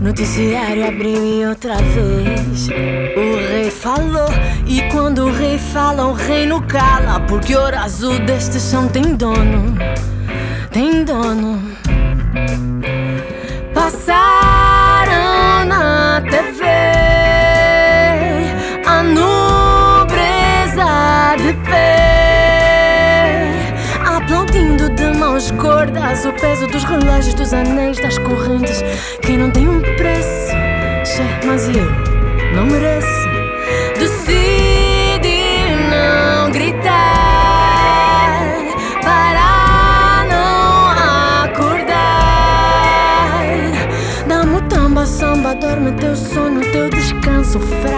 Noticiário 0.09 0.89
abriu 0.89 1.23
e 1.23 1.45
outra 1.45 1.77
vez 1.77 2.71
o 3.15 3.37
rei 3.53 3.71
falou 3.71 4.31
e 4.67 4.81
quando 4.91 5.27
o 5.27 5.31
rei 5.31 5.59
fala 5.59 6.07
o 6.07 6.15
reino 6.15 6.63
cala 6.63 7.21
porque 7.21 7.55
o 7.55 7.61
ouro 7.61 7.77
azul 7.77 8.19
deste 8.21 8.59
chão 8.59 8.89
tem 8.89 9.15
dono, 9.15 9.77
tem 10.73 11.05
dono. 11.05 11.63
Passaram 13.75 15.67
na 15.67 16.23
TV 16.23 16.65
a 18.87 19.03
nobreza 19.03 20.87
de 21.37 21.53
pé, 21.69 23.53
aplaudindo 24.07 24.89
de 24.89 25.19
mãos 25.19 25.51
gordas 25.51 26.25
o 26.25 26.33
relógios, 26.89 27.35
dos 27.35 27.53
anéis, 27.53 27.99
das 27.99 28.19
correntes. 28.19 28.83
Quem 29.23 29.37
não 29.37 29.51
tem 29.51 29.69
um 29.69 29.81
preço, 29.81 30.53
che, 31.05 31.23
mas 31.47 31.69
eu 31.69 31.85
não 32.55 32.67
mereço. 32.67 33.29
Decide 33.99 35.39
não 35.91 36.51
gritar 36.51 36.89
para 39.03 40.25
não 40.31 41.45
acordar. 41.45 41.89
Dá-me 44.27 44.57
o 44.57 44.63
tamba, 44.63 45.05
samba, 45.07 45.55
dorme 45.55 45.93
teu 45.93 46.17
sono, 46.17 46.61
teu 46.73 46.89
descanso 46.89 47.61
frágil. 47.61 47.98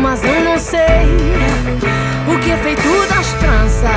Mas 0.00 0.24
eu 0.24 0.40
não 0.40 0.58
sei 0.58 0.80
o 2.26 2.38
que 2.40 2.50
é 2.50 2.56
feito 2.56 3.06
da 3.08 3.20
esperança. 3.20 3.88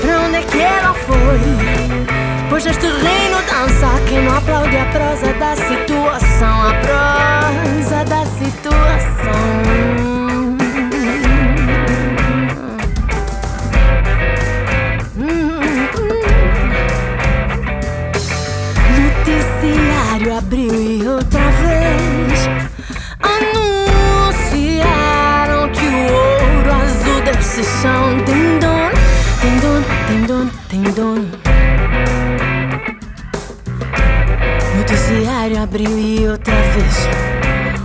Pra 0.00 0.20
onde 0.20 0.36
é 0.36 0.42
que 0.42 0.58
ela 0.58 0.94
foi? 0.94 1.40
Pois 2.48 2.64
neste 2.64 2.86
reino 2.86 3.36
dança 3.42 3.86
quem 4.08 4.22
não 4.24 4.36
aplaude 4.36 4.76
a 4.76 4.86
prosa 4.86 5.32
da 5.34 5.54
situação, 5.56 6.68
a 6.68 6.74
prosa 6.74 7.19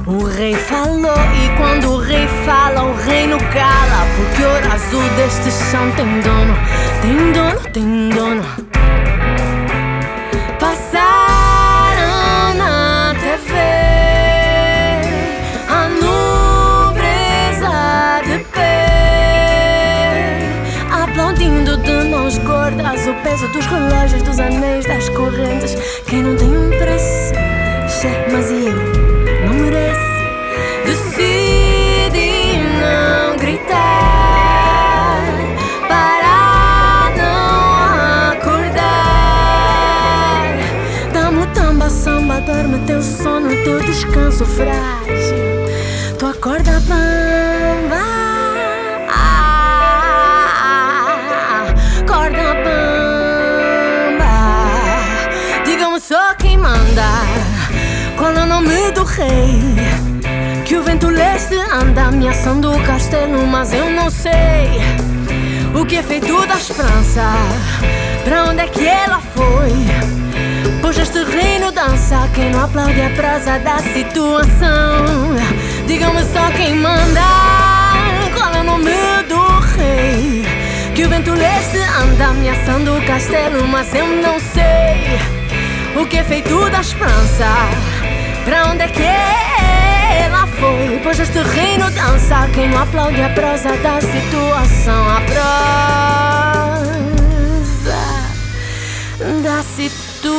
O 0.08 0.26
rei 0.26 0.56
falou 0.56 1.18
e 1.34 1.58
quando 1.58 1.92
o 1.92 2.00
rei 2.00 2.28
fala, 2.46 2.84
o 2.84 2.96
reino 2.96 3.38
cala. 3.54 4.06
Porque 4.16 4.44
o 4.44 4.50
ouro 4.50 4.72
azul 4.72 5.10
deste 5.18 5.52
chão 5.72 5.92
tem 5.92 6.22
dono, 6.22 6.56
tem 7.02 7.32
dono, 7.32 7.60
tem 7.72 8.10
dono. 8.10 8.76
gordas, 22.66 23.08
o 23.08 23.14
peso 23.24 23.48
dos 23.50 23.66
relógios, 23.66 24.22
dos 24.24 24.40
anéis, 24.40 24.86
das 24.86 25.10
correntes. 25.10 25.76
Quem 26.08 26.24
não 26.24 26.36
tem 26.36 26.48
um 26.48 26.70
preço, 26.70 27.34
che, 27.88 28.08
mas 28.32 28.50
e 28.50 28.68
eu? 28.68 28.75
Descanso 43.96 44.46
frágil. 44.46 46.18
Tu 46.20 46.26
acorda, 46.26 46.80
bamba. 46.82 48.16
Qual 58.18 58.32
é 58.32 58.44
o 58.44 58.46
nome 58.48 58.92
do 58.92 59.04
rei? 59.04 59.60
Que 60.66 60.78
o 60.78 60.84
vento 60.84 61.10
leste 61.10 61.56
anda 61.72 62.06
ameaçando 62.06 62.72
o 62.72 62.84
castelo, 62.84 63.46
mas 63.46 63.72
eu 63.74 63.90
não 63.90 64.10
sei 64.10 64.32
o 65.80 65.86
que 65.86 65.98
é 65.98 66.04
feito 66.04 66.48
da 66.48 66.56
esperança. 66.56 67.22
Pra 68.24 68.46
onde 68.46 68.62
é 68.62 68.68
que 68.68 68.88
ela 68.88 69.22
foi? 69.36 69.74
Pois 70.82 70.98
este 70.98 71.24
reino 71.24 71.72
dança. 71.88 72.30
Quem 72.34 72.50
não 72.52 72.64
aplaude 72.64 73.00
a 73.02 73.10
prosa 73.12 73.60
da 73.60 73.78
situação. 73.80 75.36
Digam-me 75.88 76.24
só 76.24 76.50
quem 76.52 76.76
manda. 76.76 77.22
Qual 78.34 78.54
é 78.54 78.62
o 78.62 78.64
nome 78.64 78.92
do 79.28 79.60
rei? 79.78 80.44
Que 80.94 81.06
o 81.06 81.10
vento 81.10 81.32
leste 81.32 81.78
anda 81.78 82.28
ameaçando 82.28 82.96
o 82.96 83.06
castelo, 83.06 83.68
mas 83.68 83.94
eu 83.94 84.08
não 84.08 84.40
sei. 84.40 85.20
O 86.02 86.06
que 86.06 86.18
é 86.18 86.24
feito 86.24 86.70
da 86.70 86.82
esperança? 86.82 87.46
Pra 88.44 88.68
onde 88.72 88.84
é 88.84 88.88
que 88.88 89.02
ela 90.24 90.48
foi? 90.48 91.00
Pois 91.02 91.20
este 91.20 91.40
reino 91.40 91.90
dança 91.92 92.48
Quem 92.54 92.70
não 92.70 92.82
aplaude 92.84 93.22
a 93.22 93.30
prosa 93.30 93.72
da 93.78 94.00
situação 94.02 95.10
A 95.10 95.22
prosa 95.22 95.46
da 99.42 99.64
situação 99.64 100.05
De 100.26 100.32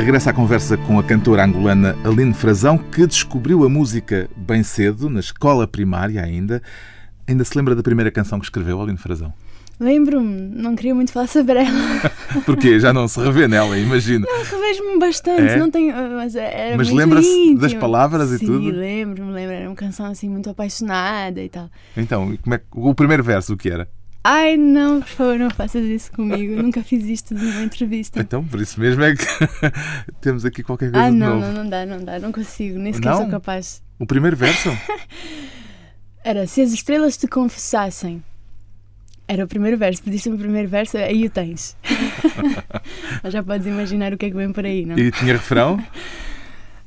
regresso 0.00 0.30
à 0.30 0.32
conversa 0.32 0.78
com 0.78 0.98
a 0.98 1.02
cantora 1.02 1.44
angolana 1.44 1.94
Aline 2.02 2.32
Frazão, 2.32 2.78
que 2.78 3.06
descobriu 3.06 3.64
a 3.64 3.68
música 3.68 4.30
bem 4.34 4.62
cedo, 4.62 5.10
na 5.10 5.20
escola 5.20 5.68
primária 5.68 6.22
ainda. 6.24 6.62
Ainda 7.28 7.44
se 7.44 7.54
lembra 7.54 7.74
da 7.74 7.82
primeira 7.82 8.10
canção 8.10 8.38
que 8.38 8.46
escreveu, 8.46 8.80
Aline 8.80 8.96
Frazão? 8.96 9.30
Lembro-me, 9.78 10.40
não 10.54 10.74
queria 10.74 10.94
muito 10.94 11.12
falar 11.12 11.26
sobre 11.26 11.58
ela. 11.58 12.10
Porquê? 12.46 12.80
Já 12.80 12.94
não 12.94 13.06
se 13.08 13.20
revê 13.20 13.46
nela, 13.46 13.78
imagino. 13.78 14.26
Não, 14.26 14.42
revejo-me 14.42 14.98
bastante, 14.98 15.42
é? 15.42 15.56
não 15.58 15.70
tenho, 15.70 15.94
mas 16.16 16.34
era 16.34 16.78
Mas 16.78 16.90
lembra-se 16.90 17.54
das 17.56 17.74
palavras 17.74 18.30
Sim, 18.30 18.36
e 18.36 18.38
tudo? 18.38 18.70
Sim, 18.70 18.72
lembro-me, 18.72 19.32
lembro, 19.32 19.54
era 19.54 19.68
uma 19.68 19.76
canção 19.76 20.06
assim 20.06 20.30
muito 20.30 20.48
apaixonada 20.48 21.42
e 21.42 21.48
tal. 21.50 21.68
Então, 21.94 22.38
como 22.42 22.54
é, 22.54 22.60
o 22.72 22.94
primeiro 22.94 23.22
verso 23.22 23.52
o 23.52 23.56
que 23.56 23.68
era? 23.68 23.86
Ai, 24.22 24.56
não, 24.56 25.00
por 25.00 25.08
favor, 25.08 25.38
não 25.38 25.50
faças 25.50 25.84
isso 25.84 26.12
comigo. 26.12 26.60
Nunca 26.62 26.82
fiz 26.82 27.04
isto 27.04 27.34
numa 27.34 27.62
entrevista. 27.62 28.20
Então, 28.20 28.44
por 28.44 28.60
isso 28.60 28.78
mesmo 28.78 29.02
é 29.02 29.14
que 29.14 29.24
temos 30.20 30.44
aqui 30.44 30.62
qualquer 30.62 30.90
coisa 30.90 31.06
ah, 31.06 31.10
não, 31.10 31.40
de 31.40 31.40
novo. 31.40 31.52
não, 31.52 31.64
não 31.64 31.70
dá, 31.70 31.86
não 31.86 32.04
dá, 32.04 32.18
não 32.18 32.30
consigo, 32.30 32.78
nem 32.78 32.92
sequer 32.92 33.14
sou 33.14 33.28
capaz. 33.28 33.82
O 33.98 34.06
primeiro 34.06 34.36
verso? 34.36 34.68
Era, 36.22 36.46
se 36.46 36.60
as 36.60 36.72
estrelas 36.72 37.16
te 37.16 37.26
confessassem. 37.26 38.22
Era 39.26 39.44
o 39.44 39.48
primeiro 39.48 39.78
verso, 39.78 40.02
pediste-me 40.02 40.34
o 40.34 40.38
primeiro 40.38 40.68
verso, 40.68 40.98
aí 40.98 41.24
o 41.24 41.30
tens. 41.30 41.76
Mas 43.22 43.32
já 43.32 43.42
podes 43.42 43.66
imaginar 43.66 44.12
o 44.12 44.18
que 44.18 44.26
é 44.26 44.30
que 44.30 44.36
vem 44.36 44.52
por 44.52 44.66
aí, 44.66 44.84
não? 44.84 44.98
E 44.98 45.10
tinha 45.12 45.32
refrão? 45.34 45.82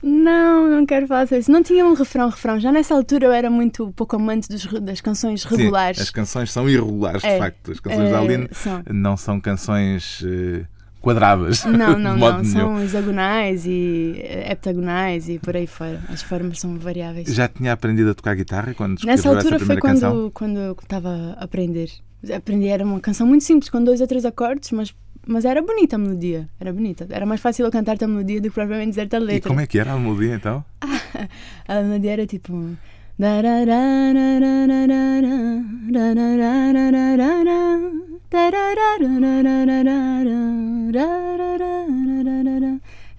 Não, 0.04 0.70
não 0.70 0.86
quero 0.86 1.08
falar 1.08 1.26
sobre 1.26 1.40
isso. 1.40 1.52
Não 1.52 1.64
tinha 1.64 1.86
um 1.86 1.94
refrão, 1.94 2.30
refrão. 2.30 2.60
Já 2.60 2.74
nessa 2.74 2.94
altura 2.94 3.28
eu 3.28 3.32
era 3.32 3.50
muito 3.50 3.92
pouco 3.96 4.18
amante 4.18 4.50
dos, 4.50 4.66
das 4.82 5.00
canções 5.00 5.46
regulares. 5.46 5.98
Sim, 5.98 6.04
as 6.04 6.10
canções 6.12 6.52
são 6.52 6.70
irregulares, 6.70 7.24
é, 7.24 7.34
de 7.34 7.40
facto. 7.40 7.72
As 7.72 7.80
canções 7.80 8.10
é, 8.10 8.12
da 8.12 8.20
Aline 8.20 8.50
são. 8.52 8.84
não 8.92 9.16
são 9.16 9.40
canções 9.40 10.22
uh, 10.22 10.68
quadradas. 11.00 11.64
Não, 11.64 11.98
não, 11.98 12.18
não. 12.20 12.44
São 12.44 12.84
hexagonais 12.84 13.66
e 13.66 14.16
eh, 14.18 14.52
heptagonais 14.52 15.30
e 15.30 15.40
por 15.40 15.56
aí 15.56 15.68
fora. 15.68 16.02
As 16.10 16.22
formas 16.22 16.60
são 16.60 16.78
variáveis. 16.78 17.34
Já 17.34 17.48
tinha 17.48 17.72
aprendido 17.72 18.10
a 18.10 18.14
tocar 18.14 18.36
guitarra 18.36 18.74
quando 18.74 19.02
Nessa 19.06 19.30
altura 19.30 19.58
foi 19.58 19.78
quando, 19.78 20.32
quando 20.32 20.60
eu 20.60 20.78
estava 20.82 21.36
a 21.38 21.44
aprender. 21.46 21.90
Aprendi, 22.34 22.68
era 22.68 22.84
uma 22.84 23.00
canção 23.00 23.28
muito 23.28 23.44
simples, 23.44 23.70
com 23.70 23.84
dois 23.84 24.00
ou 24.00 24.08
três 24.08 24.26
acordes, 24.26 24.72
mas 24.72 24.94
mas 25.26 25.46
era 25.46 25.62
bonita 25.62 25.96
a 25.96 26.00
melodia, 26.00 26.50
era 26.60 26.74
bonita. 26.74 27.08
Era 27.10 27.26
mais 27.26 27.40
fácil 27.40 27.66
eu 27.66 27.72
cantar-te 27.72 28.04
a 28.04 28.08
melodia 28.08 28.42
do 28.42 28.50
que 28.50 28.54
propriamente 28.54 28.90
dizer-te 28.90 29.16
a 29.16 29.20
letra. 29.20 29.50
E 29.50 29.50
como 29.50 29.62
é 29.62 29.68
que 29.68 29.80
era 29.80 29.94
a 29.94 30.00
melodia 30.00 30.36
então? 30.36 30.64
a 31.68 31.82
melodia 31.82 32.12
era 32.12 32.26
tipo. 32.26 32.78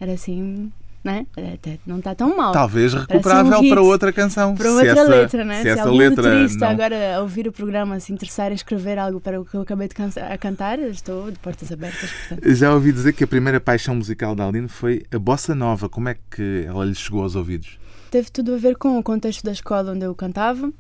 Era 0.01 0.13
assim 0.13 0.73
né? 1.05 1.27
Até 1.53 1.79
não 1.87 1.99
está 1.99 2.15
tão 2.15 2.35
mal. 2.35 2.53
Talvez 2.53 2.95
recuperável 2.95 3.61
um 3.61 3.69
para 3.69 3.83
outra 3.83 4.13
canção. 4.13 4.55
Para 4.55 4.73
outra 4.73 4.91
essa, 4.91 5.05
letra, 5.05 5.45
né? 5.45 5.57
Se, 5.57 5.63
se 5.63 5.69
essa 5.69 5.91
letra 5.91 6.23
motorista 6.23 6.61
não... 6.61 6.69
agora 6.69 7.21
ouvir 7.21 7.47
o 7.47 7.53
programa 7.53 8.01
se 8.01 8.11
interessar 8.13 8.51
em 8.51 8.55
escrever 8.55 8.99
algo 8.99 9.21
para 9.21 9.39
o 9.39 9.45
que 9.45 9.55
eu 9.55 9.61
acabei 9.61 9.87
de 9.87 9.95
a 10.19 10.39
cantar, 10.39 10.79
estou 10.79 11.31
de 11.31 11.39
portas 11.39 11.71
abertas. 11.71 12.11
Portanto. 12.11 12.55
Já 12.55 12.73
ouvi 12.73 12.91
dizer 12.91 13.13
que 13.13 13.23
a 13.23 13.27
primeira 13.27 13.61
paixão 13.61 13.95
musical 13.95 14.35
da 14.35 14.49
Aline 14.49 14.69
foi 14.69 15.05
a 15.13 15.19
bossa 15.19 15.55
nova. 15.55 15.89
Como 15.91 16.09
é 16.09 16.17
que 16.31 16.65
ela 16.67 16.85
lhe 16.85 16.95
chegou 16.95 17.23
aos 17.23 17.37
ouvidos? 17.37 17.79
Teve 18.11 18.31
tudo 18.31 18.55
a 18.55 18.57
ver 18.57 18.77
com 18.77 18.99
o 18.99 19.03
contexto 19.03 19.45
da 19.45 19.53
escola 19.53 19.93
onde 19.93 20.07
eu 20.07 20.15
cantava. 20.15 20.73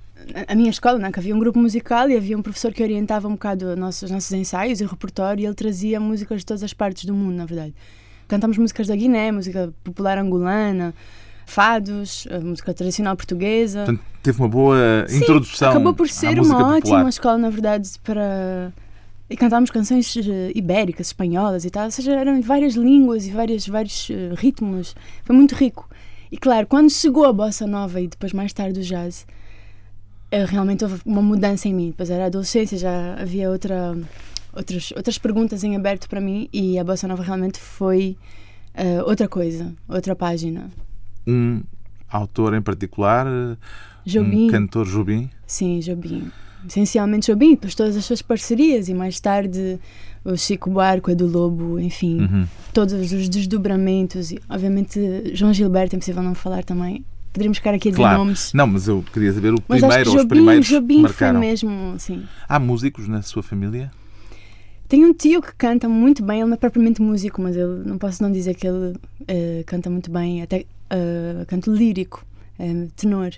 A 0.49 0.54
minha 0.54 0.71
escola, 0.71 0.99
não, 0.99 1.12
que 1.12 1.19
havia 1.19 1.35
um 1.35 1.38
grupo 1.38 1.59
musical 1.59 2.09
e 2.09 2.16
havia 2.16 2.38
um 2.38 2.40
professor 2.40 2.73
que 2.73 2.83
orientava 2.83 3.28
um 3.28 3.33
bocado 3.33 3.66
os 3.66 3.76
nossos, 3.76 4.02
os 4.04 4.11
nossos 4.11 4.33
ensaios 4.33 4.81
e 4.81 4.85
o 4.85 4.88
repertório 4.88 5.43
e 5.43 5.45
ele 5.45 5.54
trazia 5.54 6.00
músicas 6.00 6.38
de 6.38 6.47
todas 6.47 6.62
as 6.62 6.73
partes 6.73 7.04
do 7.04 7.12
mundo, 7.12 7.35
na 7.35 7.45
verdade. 7.45 7.75
Cantamos 8.28 8.59
músicas 8.59 8.87
da 8.87 8.97
Guiné, 8.97 9.31
música 9.33 9.73
popular 9.83 10.19
angolana, 10.19 10.95
fados, 11.47 12.26
música 12.43 12.73
tradicional 12.73 13.16
portuguesa. 13.16 13.85
Portanto, 13.85 14.04
teve 14.23 14.38
uma 14.38 14.49
boa 14.49 15.04
Sim, 15.07 15.19
introdução. 15.19 15.71
Acabou 15.71 15.95
por 15.95 16.09
ser 16.09 16.40
uma 16.40 16.57
popular. 16.57 16.76
ótima 16.76 17.09
escola, 17.09 17.38
na 17.38 17.50
verdade, 17.50 17.88
para. 18.02 18.73
E 19.28 19.37
cantávamos 19.37 19.71
canções 19.71 20.14
eh, 20.16 20.52
ibéricas, 20.54 21.07
espanholas 21.07 21.64
e 21.64 21.71
tal, 21.71 21.87
ou 21.87 21.90
seja, 21.90 22.12
eram 22.12 22.40
várias 22.43 22.75
línguas 22.75 23.26
e 23.26 23.31
vários, 23.31 23.66
vários 23.66 24.11
uh, 24.11 24.35
ritmos. 24.37 24.95
Foi 25.25 25.35
muito 25.35 25.54
rico. 25.54 25.88
E 26.31 26.37
claro, 26.37 26.66
quando 26.66 26.90
chegou 26.90 27.25
a 27.25 27.33
bossa 27.33 27.66
nova 27.66 28.00
e 28.02 28.07
depois 28.07 28.35
mais 28.35 28.52
tarde 28.52 28.81
o 28.81 28.83
jazz, 28.83 29.26
eh, 30.31 30.45
realmente 30.45 30.85
houve 30.85 31.00
uma 31.07 31.23
mudança 31.23 31.69
em 31.69 31.75
mim. 31.75 31.90
Depois 31.90 32.11
era 32.11 32.26
adolescência, 32.26 32.76
já 32.76 33.14
havia 33.19 33.50
outra 33.50 33.97
outras, 34.55 34.93
outras 34.97 35.19
perguntas 35.19 35.65
em 35.65 35.77
aberto 35.77 36.09
para 36.09 36.21
mim 36.21 36.49
e 36.53 36.79
a 36.79 36.85
Bossa 36.85 37.09
Nova 37.09 37.23
realmente 37.23 37.59
foi 37.59 38.17
uh, 38.75 39.09
outra 39.09 39.29
coisa, 39.29 39.73
outra 39.89 40.15
página. 40.15 40.71
Um 41.27 41.63
autor 42.09 42.55
em 42.55 42.63
particular? 42.63 43.27
Jobim. 44.05 44.49
Um 44.49 44.51
cantor 44.51 44.87
Jobim? 44.87 45.31
Sim, 45.47 45.81
Jobim. 45.81 46.31
Essencialmente 46.67 47.31
Jobim, 47.31 47.51
depois 47.51 47.75
todas 47.75 47.97
as 47.97 48.05
suas 48.05 48.23
parcerias 48.23 48.89
e 48.89 48.95
mais 48.95 49.21
tarde 49.21 49.79
o 50.25 50.37
Chico 50.37 50.71
Barco, 50.71 51.11
Edu 51.11 51.27
Lobo, 51.27 51.79
enfim, 51.79 52.23
uhum. 52.23 52.47
todos 52.73 52.95
os 53.13 53.29
desdobramentos. 53.29 54.33
E, 54.33 54.41
obviamente, 54.49 55.33
João 55.35 55.53
Gilberto, 55.53 55.95
é 55.95 55.97
impossível 55.97 56.23
não 56.23 56.35
falar 56.35 56.65
também. 56.65 57.05
Poderíamos 57.33 57.59
ficar 57.59 57.75
aqui 57.75 57.89
a 57.89 57.91
dizer 57.91 58.03
claro. 58.03 58.19
nomes. 58.19 58.53
Não, 58.55 58.67
mas 58.67 58.89
eu 58.89 59.05
queria 59.13 59.33
saber 59.33 59.53
o 59.53 59.63
mas 59.69 59.81
primeiro 59.81 60.11
ou 60.11 60.17
os 60.17 60.25
primeiros 60.25 60.67
Jobim 60.67 61.03
marcaram. 61.03 61.41
foi 61.41 61.49
mesmo, 61.49 61.95
sim. 61.99 62.23
Há 62.49 62.59
músicos 62.59 63.09
na 63.09 63.21
sua 63.23 63.43
família? 63.43 63.91
Tenho 64.95 65.09
um 65.09 65.13
tio 65.13 65.43
que 65.43 65.53
canta 65.57 65.89
muito 65.89 66.23
bem, 66.23 66.39
ele 66.39 66.47
não 66.47 66.55
é 66.55 66.57
propriamente 66.57 67.03
músico, 67.03 67.43
mas 67.43 67.57
ele 67.57 67.83
não 67.85 67.99
posso 67.99 68.23
não 68.23 68.31
dizer 68.31 68.55
que 68.55 68.65
ele 68.65 68.91
uh, 68.93 69.65
canta 69.67 69.91
muito 69.91 70.09
bem, 70.09 70.41
até 70.41 70.67
uh, 70.87 71.45
canto 71.49 71.73
lírico, 71.73 72.25
uh, 72.61 72.89
tenor. 72.95 73.33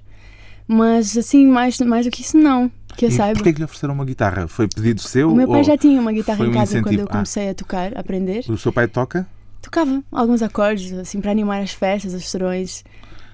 Mas 0.69 1.17
assim, 1.17 1.47
mais, 1.47 1.81
mais 1.81 2.05
do 2.05 2.13
que 2.13 2.21
isso, 2.21 2.37
não. 2.37 2.71
Que 2.95 3.07
eu 3.07 3.09
e 3.09 3.13
saiba. 3.13 3.37
Porquê 3.37 3.55
que 3.55 3.59
lhe 3.59 3.65
ofereceram 3.65 3.95
uma 3.95 4.05
guitarra? 4.05 4.47
Foi 4.47 4.69
pedido 4.69 5.01
seu? 5.01 5.33
O 5.33 5.35
meu 5.35 5.49
pai 5.49 5.65
já 5.65 5.79
tinha 5.79 5.99
uma 5.99 6.13
guitarra 6.13 6.45
em 6.45 6.53
casa 6.53 6.79
um 6.79 6.83
quando 6.83 6.99
eu 6.99 7.09
comecei 7.09 7.49
ah. 7.49 7.53
a 7.53 7.55
tocar, 7.55 7.97
a 7.97 8.01
aprender. 8.01 8.45
O 8.51 8.59
seu 8.59 8.71
pai 8.71 8.87
toca? 8.87 9.27
Tocava 9.63 10.05
alguns 10.13 10.43
acordes, 10.43 10.93
assim, 10.93 11.23
para 11.23 11.31
animar 11.31 11.63
as 11.63 11.73
festas, 11.73 12.13
os 12.13 12.29
serões. 12.29 12.85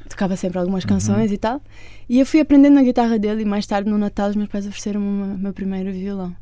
Tocava 0.09 0.37
sempre 0.37 0.61
algumas 0.61 0.85
canções 0.85 1.31
uhum. 1.31 1.35
e 1.35 1.38
tal. 1.38 1.61
E 2.09 2.21
eu 2.21 2.26
fui 2.26 2.38
aprendendo 2.38 2.75
na 2.75 2.85
guitarra 2.85 3.19
dele 3.19 3.43
e 3.43 3.45
mais 3.45 3.67
tarde 3.67 3.91
no 3.91 3.99
Natal 3.99 4.31
os 4.31 4.37
meus 4.37 4.49
pais 4.49 4.64
ofereceram 4.64 5.00
o 5.00 5.37
meu 5.37 5.52
primeiro 5.52 5.91
violão. 5.91 6.37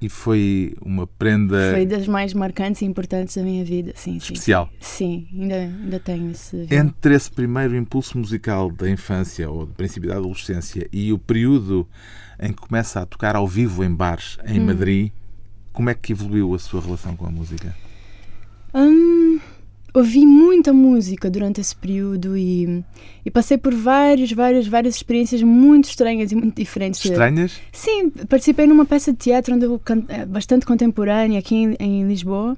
E 0.00 0.08
foi 0.08 0.76
uma 0.80 1.06
prenda. 1.06 1.72
Foi 1.72 1.84
das 1.84 2.06
mais 2.06 2.32
marcantes 2.32 2.82
e 2.82 2.84
importantes 2.84 3.36
da 3.36 3.42
minha 3.42 3.64
vida, 3.64 3.92
sim. 3.96 4.16
Especial. 4.16 4.70
Sim, 4.80 5.26
sim 5.30 5.40
ainda, 5.40 5.56
ainda 5.56 6.00
tenho 6.00 6.30
esse. 6.30 6.66
Entre 6.70 7.14
esse 7.14 7.30
primeiro 7.30 7.76
impulso 7.76 8.16
musical 8.16 8.70
da 8.70 8.88
infância 8.88 9.50
ou 9.50 9.66
do 9.66 9.74
princípio 9.74 10.08
da 10.08 10.16
adolescência 10.16 10.88
e 10.92 11.12
o 11.12 11.18
período 11.18 11.86
em 12.40 12.52
que 12.52 12.60
começa 12.60 13.00
a 13.00 13.06
tocar 13.06 13.34
ao 13.34 13.46
vivo 13.46 13.82
em 13.82 13.92
bares 13.92 14.38
em 14.46 14.60
hum. 14.60 14.66
Madrid, 14.66 15.10
como 15.72 15.90
é 15.90 15.94
que 15.94 16.12
evoluiu 16.12 16.54
a 16.54 16.58
sua 16.58 16.80
relação 16.80 17.16
com 17.16 17.26
a 17.26 17.30
música? 17.30 17.74
Hum, 18.74 19.40
ouvi 19.98 20.24
muita 20.26 20.72
música 20.72 21.30
durante 21.30 21.60
esse 21.60 21.74
período 21.74 22.36
e, 22.36 22.84
e 23.24 23.30
passei 23.30 23.58
por 23.58 23.74
várias, 23.74 24.32
várias, 24.32 24.66
várias 24.66 24.96
experiências 24.96 25.42
muito 25.42 25.88
estranhas 25.88 26.32
e 26.32 26.34
muito 26.34 26.56
diferentes. 26.56 27.04
Estranhas? 27.04 27.60
Sim, 27.72 28.10
participei 28.28 28.66
numa 28.66 28.84
peça 28.84 29.12
de 29.12 29.18
teatro 29.18 29.54
onde 29.54 29.66
eu 29.66 29.78
can... 29.78 30.02
Eh, 30.08 30.24
bastante 30.24 30.64
contemporânea 30.64 31.38
aqui 31.38 31.54
em, 31.54 31.76
em 31.78 32.08
Lisboa. 32.08 32.56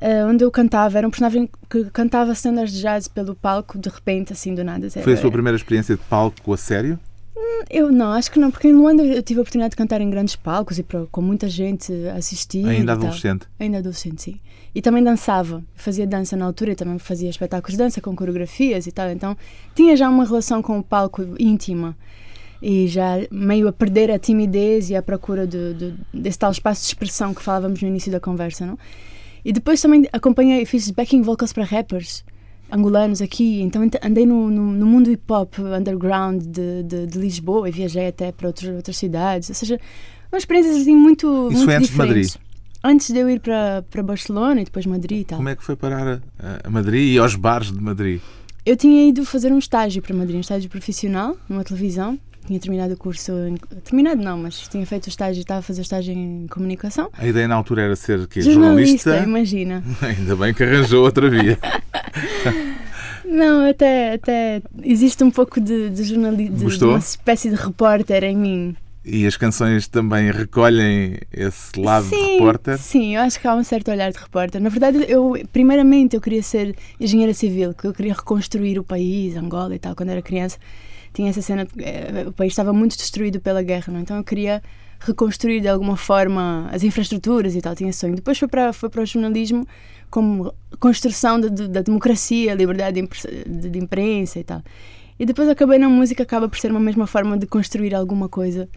Uh, 0.00 0.30
onde 0.30 0.42
eu 0.42 0.50
cantava, 0.50 0.96
era 0.96 1.06
um 1.06 1.10
personagem 1.10 1.46
que 1.68 1.84
cantava 1.90 2.32
standards 2.32 2.72
de 2.72 2.80
jazz 2.80 3.06
pelo 3.06 3.34
palco, 3.34 3.78
de 3.78 3.90
repente, 3.90 4.32
assim, 4.32 4.54
do 4.54 4.64
nada. 4.64 4.88
Foi 4.90 5.12
a 5.12 5.16
sua 5.16 5.30
primeira 5.30 5.56
experiência 5.56 5.94
de 5.94 6.00
palco 6.04 6.54
a 6.54 6.56
sério? 6.56 6.98
Hum, 7.40 7.64
eu 7.70 7.90
não, 7.90 8.12
acho 8.12 8.30
que 8.30 8.38
não, 8.38 8.50
porque 8.50 8.68
em 8.68 8.74
Luanda 8.74 9.02
eu 9.02 9.22
tive 9.22 9.40
a 9.40 9.42
oportunidade 9.42 9.70
de 9.70 9.76
cantar 9.76 10.02
em 10.02 10.10
grandes 10.10 10.36
palcos 10.36 10.78
e 10.78 10.84
com 11.10 11.22
muita 11.22 11.48
gente 11.48 11.90
assistir. 12.14 12.66
Ainda 12.68 12.92
adolescente? 12.92 13.46
Ainda 13.58 13.78
adolescente, 13.78 14.22
sim. 14.22 14.40
E 14.74 14.82
também 14.82 15.02
dançava, 15.02 15.64
fazia 15.74 16.06
dança 16.06 16.36
na 16.36 16.44
altura 16.44 16.72
e 16.72 16.76
também 16.76 16.98
fazia 16.98 17.30
espetáculos 17.30 17.72
de 17.72 17.78
dança 17.78 17.98
com 17.98 18.14
coreografias 18.14 18.86
e 18.86 18.92
tal. 18.92 19.10
Então 19.10 19.34
tinha 19.74 19.96
já 19.96 20.08
uma 20.10 20.24
relação 20.24 20.60
com 20.60 20.78
o 20.78 20.82
palco 20.82 21.22
íntima 21.38 21.96
e 22.60 22.86
já 22.86 23.16
meio 23.30 23.66
a 23.68 23.72
perder 23.72 24.10
a 24.10 24.18
timidez 24.18 24.90
e 24.90 24.94
a 24.94 25.02
procura 25.02 25.46
de, 25.46 25.72
de, 25.72 25.94
desse 26.12 26.38
tal 26.38 26.52
espaço 26.52 26.82
de 26.82 26.88
expressão 26.88 27.32
que 27.32 27.40
falávamos 27.40 27.80
no 27.80 27.88
início 27.88 28.12
da 28.12 28.20
conversa, 28.20 28.66
não? 28.66 28.78
E 29.42 29.50
depois 29.50 29.80
também 29.80 30.06
acompanhei, 30.12 30.66
fiz 30.66 30.90
backing 30.90 31.22
vocals 31.22 31.54
para 31.54 31.64
rappers 31.64 32.22
angolanos 32.72 33.20
aqui, 33.20 33.60
então 33.60 33.82
andei 34.02 34.26
no, 34.26 34.50
no, 34.50 34.72
no 34.72 34.86
mundo 34.86 35.10
hip 35.10 35.32
hop 35.32 35.58
underground 35.58 36.42
de, 36.42 36.82
de, 36.82 37.06
de, 37.06 37.18
Lisboa 37.18 37.68
e 37.68 37.72
viajei 37.72 38.08
até 38.08 38.32
para 38.32 38.46
outros, 38.46 38.68
outras 38.68 38.96
cidades, 38.96 39.48
ou 39.48 39.54
seja, 39.54 39.78
uma 40.32 40.38
experiência 40.38 40.72
assim 40.72 40.94
muito. 40.94 41.26
Isso 41.26 41.56
muito 41.56 41.64
foi 41.64 41.74
antes 41.74 41.90
diferentes. 41.90 42.32
de 42.32 42.38
Madrid? 42.38 42.50
Antes 42.82 43.10
de 43.10 43.18
eu 43.18 43.28
ir 43.28 43.40
para, 43.40 43.84
para 43.90 44.02
Barcelona 44.02 44.62
e 44.62 44.64
depois 44.64 44.86
Madrid 44.86 45.20
e 45.20 45.24
tal. 45.24 45.36
Como 45.36 45.48
é 45.48 45.56
que 45.56 45.62
foi 45.62 45.76
parar 45.76 46.22
a, 46.38 46.60
a 46.64 46.70
Madrid 46.70 47.14
e 47.14 47.18
aos 47.18 47.34
bares 47.34 47.70
de 47.70 47.80
Madrid? 47.80 48.20
Eu 48.64 48.76
tinha 48.76 49.06
ido 49.08 49.24
fazer 49.24 49.52
um 49.52 49.58
estágio 49.58 50.00
para 50.00 50.14
Madrid, 50.14 50.36
um 50.36 50.40
estágio 50.40 50.70
profissional, 50.70 51.36
numa 51.48 51.64
televisão. 51.64 52.18
Tinha 52.46 52.58
terminado 52.58 52.94
o 52.94 52.96
curso. 52.96 53.32
Em, 53.32 53.56
terminado 53.84 54.22
não, 54.22 54.38
mas 54.38 54.58
tinha 54.68 54.84
feito 54.86 55.06
o 55.06 55.08
estágio, 55.08 55.40
estava 55.40 55.60
a 55.60 55.62
fazer 55.62 55.82
estágio 55.82 56.12
em 56.12 56.46
comunicação. 56.48 57.10
A 57.16 57.26
ideia 57.26 57.46
na 57.46 57.54
altura 57.54 57.82
era 57.82 57.96
ser 57.96 58.26
que 58.26 58.40
jornalista. 58.40 59.10
jornalista 59.10 59.28
imagina. 59.28 59.84
Ainda 60.02 60.36
bem 60.36 60.52
que 60.54 60.62
arranjou 60.62 61.04
outra 61.04 61.28
via. 61.28 61.58
não, 63.24 63.68
até, 63.68 64.14
até 64.14 64.62
existe 64.82 65.22
um 65.22 65.30
pouco 65.30 65.60
de, 65.60 65.90
de 65.90 66.04
de 66.04 66.84
uma 66.84 66.98
espécie 66.98 67.50
de 67.50 67.56
repórter 67.56 68.24
em 68.24 68.36
mim. 68.36 68.76
E 69.04 69.26
as 69.26 69.36
canções 69.36 69.88
também 69.88 70.30
recolhem 70.30 71.18
esse 71.32 71.80
lado 71.80 72.06
sim, 72.06 72.16
de 72.16 72.32
repórter? 72.32 72.78
Sim, 72.78 73.16
eu 73.16 73.22
acho 73.22 73.40
que 73.40 73.46
há 73.46 73.54
um 73.54 73.64
certo 73.64 73.90
olhar 73.90 74.12
de 74.12 74.18
repórter. 74.18 74.60
Na 74.60 74.68
verdade, 74.68 75.06
eu 75.08 75.34
primeiramente 75.52 76.14
eu 76.14 76.20
queria 76.20 76.42
ser 76.42 76.76
engenheira 77.00 77.32
civil, 77.32 77.72
que 77.72 77.86
eu 77.86 77.94
queria 77.94 78.12
reconstruir 78.12 78.78
o 78.78 78.84
país, 78.84 79.36
Angola 79.36 79.74
e 79.74 79.78
tal, 79.78 79.96
quando 79.96 80.10
era 80.10 80.20
criança. 80.20 80.58
Tinha 81.14 81.30
essa 81.30 81.40
cena, 81.40 81.66
eh, 81.78 82.24
o 82.28 82.32
país 82.32 82.52
estava 82.52 82.72
muito 82.72 82.96
destruído 82.96 83.40
pela 83.40 83.62
guerra, 83.62 83.92
não? 83.92 84.00
então 84.00 84.16
eu 84.18 84.22
queria 84.22 84.62
reconstruir 85.00 85.60
de 85.60 85.68
alguma 85.68 85.96
forma 85.96 86.68
as 86.70 86.84
infraestruturas 86.84 87.56
e 87.56 87.60
tal, 87.62 87.74
tinha 87.74 87.92
sonho. 87.92 88.14
Depois 88.14 88.38
foi 88.38 88.48
para, 88.48 88.72
foi 88.72 88.90
para 88.90 89.02
o 89.02 89.06
jornalismo 89.06 89.66
como 90.10 90.52
construção 90.78 91.40
da, 91.40 91.48
da 91.48 91.80
democracia, 91.80 92.54
liberdade 92.54 93.00
de, 93.00 93.70
de 93.70 93.78
imprensa 93.78 94.38
e 94.38 94.44
tal. 94.44 94.62
E 95.18 95.24
depois 95.24 95.48
acabei 95.48 95.78
na 95.78 95.88
música, 95.88 96.22
acaba 96.22 96.48
por 96.48 96.58
ser 96.58 96.70
uma 96.70 96.80
mesma 96.80 97.06
forma 97.06 97.36
de 97.36 97.46
construir 97.46 97.94
alguma 97.94 98.28
coisa. 98.28 98.68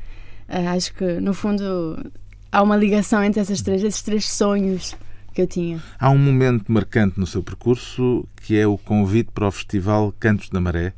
Uh, 0.50 0.70
acho 0.76 0.94
que, 0.94 1.20
no 1.20 1.34
fundo, 1.34 2.12
há 2.52 2.62
uma 2.62 2.76
ligação 2.76 3.24
entre 3.24 3.40
essas 3.40 3.62
três, 3.62 3.84
esses 3.84 4.02
três 4.02 4.30
sonhos 4.30 4.96
que 5.34 5.42
eu 5.42 5.48
tinha. 5.48 5.82
Há 6.00 6.10
um 6.10 6.18
momento 6.18 6.72
marcante 6.72 7.20
no 7.20 7.26
seu 7.26 7.42
percurso 7.42 8.28
que 8.44 8.58
é 8.58 8.68
o 8.68 8.78
convite 8.78 9.32
para 9.34 9.48
o 9.48 9.52
Festival 9.52 10.14
Cantos 10.20 10.50
da 10.50 10.62
Maré, 10.62 10.94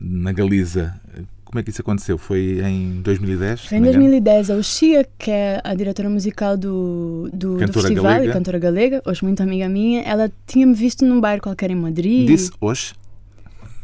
na 0.00 0.32
Galiza. 0.32 0.98
Como 1.44 1.60
é 1.60 1.62
que 1.62 1.70
isso 1.70 1.80
aconteceu? 1.80 2.18
Foi 2.18 2.60
em 2.64 3.00
2010? 3.02 3.66
Foi 3.66 3.78
em 3.78 3.82
2010. 3.82 4.50
A 4.50 4.56
Uxia, 4.56 5.06
que 5.16 5.30
é 5.30 5.60
a 5.62 5.74
diretora 5.74 6.10
musical 6.10 6.56
do, 6.56 7.30
do, 7.32 7.56
do 7.56 7.72
festival 7.72 8.04
galega. 8.04 8.26
e 8.26 8.32
cantora 8.32 8.58
galega, 8.58 9.02
hoje 9.06 9.24
muito 9.24 9.42
amiga 9.42 9.68
minha, 9.68 10.02
ela 10.02 10.30
tinha-me 10.46 10.74
visto 10.74 11.04
num 11.06 11.20
bairro 11.20 11.40
qualquer 11.40 11.70
em 11.70 11.76
Madrid. 11.76 12.26
Disse 12.26 12.50
hoje? 12.60 12.94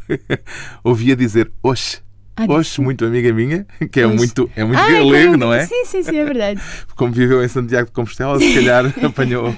ouvia 0.83 1.15
dizer 1.15 1.49
oxe. 1.63 2.02
Ah, 2.35 2.45
Oxe, 2.47 2.81
muito 2.81 3.05
amiga 3.05 3.31
minha, 3.31 3.65
que 3.91 3.99
é 3.99 4.07
muito, 4.07 4.49
é 4.55 4.63
muito 4.63 4.79
ah, 4.79 4.91
galego, 4.91 5.37
não 5.37 5.53
é? 5.53 5.67
Sim, 5.67 5.85
sim, 5.85 6.01
sim, 6.01 6.17
é 6.17 6.25
verdade. 6.25 6.59
Como 6.95 7.11
viveu 7.11 7.43
em 7.43 7.47
Santiago 7.47 7.87
de 7.87 7.91
Compostela, 7.91 8.39
se 8.39 8.53
calhar 8.55 8.91
apanhou. 9.05 9.55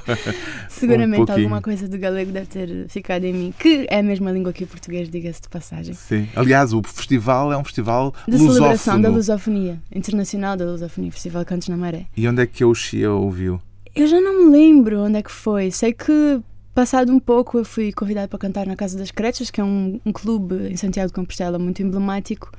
Seguramente 0.67 1.31
um 1.31 1.33
alguma 1.33 1.61
coisa 1.61 1.87
do 1.87 1.97
galego 1.97 2.31
deve 2.31 2.47
ter 2.47 2.89
ficado 2.89 3.23
em 3.23 3.33
mim, 3.33 3.53
que 3.57 3.87
é 3.89 3.99
a 3.99 4.03
mesma 4.03 4.29
língua 4.31 4.51
que 4.51 4.65
o 4.65 4.67
português, 4.67 5.09
diga-se 5.09 5.41
de 5.43 5.49
passagem. 5.49 5.93
Sim. 5.93 6.27
Aliás, 6.35 6.73
o 6.73 6.81
festival 6.83 7.53
é 7.53 7.57
um 7.57 7.63
festival 7.63 8.13
de 8.27 8.37
celebração 8.37 8.99
da 8.99 9.09
lusofonia, 9.09 9.79
internacional 9.93 10.57
da 10.57 10.65
lusofonia, 10.65 11.11
Festival 11.11 11.45
Cantos 11.45 11.69
na 11.69 11.77
Maré. 11.77 12.07
E 12.15 12.27
onde 12.27 12.41
é 12.41 12.45
que 12.45 12.61
a 12.61 12.67
Oxia 12.67 13.09
ouviu? 13.09 13.61
Eu 13.95 14.07
já 14.07 14.19
não 14.19 14.45
me 14.45 14.51
lembro 14.51 14.99
onde 14.99 15.17
é 15.17 15.21
que 15.21 15.31
foi. 15.31 15.71
Sei 15.71 15.93
que 15.93 16.41
Passado 16.75 17.09
um 17.09 17.19
pouco, 17.19 17.57
eu 17.57 17.63
fui 17.63 17.93
convidada 17.93 18.27
para 18.27 18.37
cantar 18.37 18.67
na 18.67 18.75
Casa 18.75 18.97
das 18.97 19.09
Crechas, 19.09 19.49
que 19.49 19.61
é 19.61 19.63
um, 19.63 19.97
um 20.05 20.11
clube 20.11 20.55
em 20.69 20.75
Santiago 20.75 21.07
de 21.07 21.13
Compostela 21.13 21.57
muito 21.57 21.81
emblemático. 21.81 22.51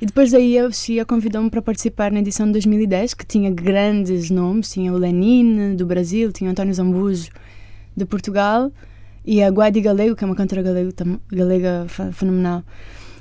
E 0.00 0.06
depois 0.06 0.30
daí 0.30 0.56
a 0.56 0.70
Chia 0.70 1.04
convidou-me 1.04 1.50
para 1.50 1.60
participar 1.60 2.12
na 2.12 2.20
edição 2.20 2.46
de 2.46 2.52
2010, 2.52 3.14
que 3.14 3.26
tinha 3.26 3.50
grandes 3.50 4.30
nomes. 4.30 4.70
Tinha 4.70 4.92
o 4.92 4.96
Lenin, 4.96 5.74
do 5.74 5.84
Brasil, 5.84 6.30
tinha 6.30 6.48
o 6.48 6.52
António 6.52 6.72
Zambujo, 6.72 7.28
de 7.96 8.04
Portugal, 8.04 8.70
e 9.24 9.42
a 9.42 9.50
Guadi 9.50 9.80
Galego, 9.80 10.14
que 10.14 10.22
é 10.22 10.26
uma 10.28 10.36
cantora 10.36 10.62
galega 11.28 11.86
fenomenal. 12.12 12.62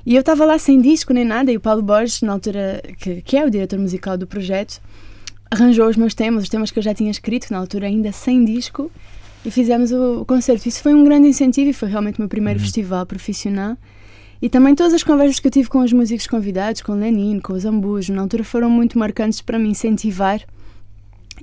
E 0.05 0.13
eu 0.13 0.19
estava 0.19 0.45
lá 0.45 0.60
sem 0.60 0.79
disco 0.79 1.12
nem 1.12 1.25
nada, 1.25 1.51
e 1.51 1.58
o 1.58 1.60
Paulo 1.60 1.81
Borges, 1.81 2.21
na 2.21 2.34
altura, 2.34 2.84
que, 2.99 3.19
que 3.23 3.36
é 3.36 3.43
o 3.43 3.49
diretor 3.49 3.79
musical 3.79 4.15
do 4.15 4.27
projeto, 4.27 4.79
arranjou 5.49 5.89
os 5.89 5.97
meus 5.97 6.13
temas, 6.13 6.43
os 6.43 6.49
temas 6.49 6.69
que 6.69 6.77
eu 6.77 6.84
já 6.84 6.93
tinha 6.93 7.10
escrito, 7.10 7.49
na 7.49 7.58
altura 7.58 7.88
ainda 7.88 8.12
sem 8.12 8.45
disco, 8.45 8.91
e 9.45 9.51
fizemos 9.51 9.91
o, 9.91 10.21
o, 10.21 10.25
concerto. 10.25 10.67
Isso 10.67 10.81
foi 10.81 10.93
um 10.93 11.03
grande 11.03 11.27
incentivo 11.27 11.69
e 11.69 11.73
foi 11.73 11.89
realmente 11.89 12.17
o 12.17 12.21
meu 12.21 12.29
primeiro 12.29 12.60
uhum. 12.60 12.65
festival 12.65 13.05
profissional. 13.05 13.77
E 14.41 14.49
também 14.49 14.75
todas 14.75 14.93
as 14.93 15.03
conversas 15.03 15.39
que 15.39 15.47
eu 15.47 15.51
tive 15.51 15.69
com 15.69 15.79
os 15.79 15.93
músicos 15.93 16.27
convidados, 16.27 16.81
com 16.81 16.91
o 16.91 16.95
Lenin, 16.95 17.39
com 17.39 17.53
o 17.53 17.60
Zambujo, 17.60 18.13
na 18.13 18.21
altura 18.21 18.43
foram 18.43 18.69
muito 18.69 18.99
marcantes 18.99 19.41
para 19.41 19.58
me 19.58 19.69
incentivar 19.69 20.41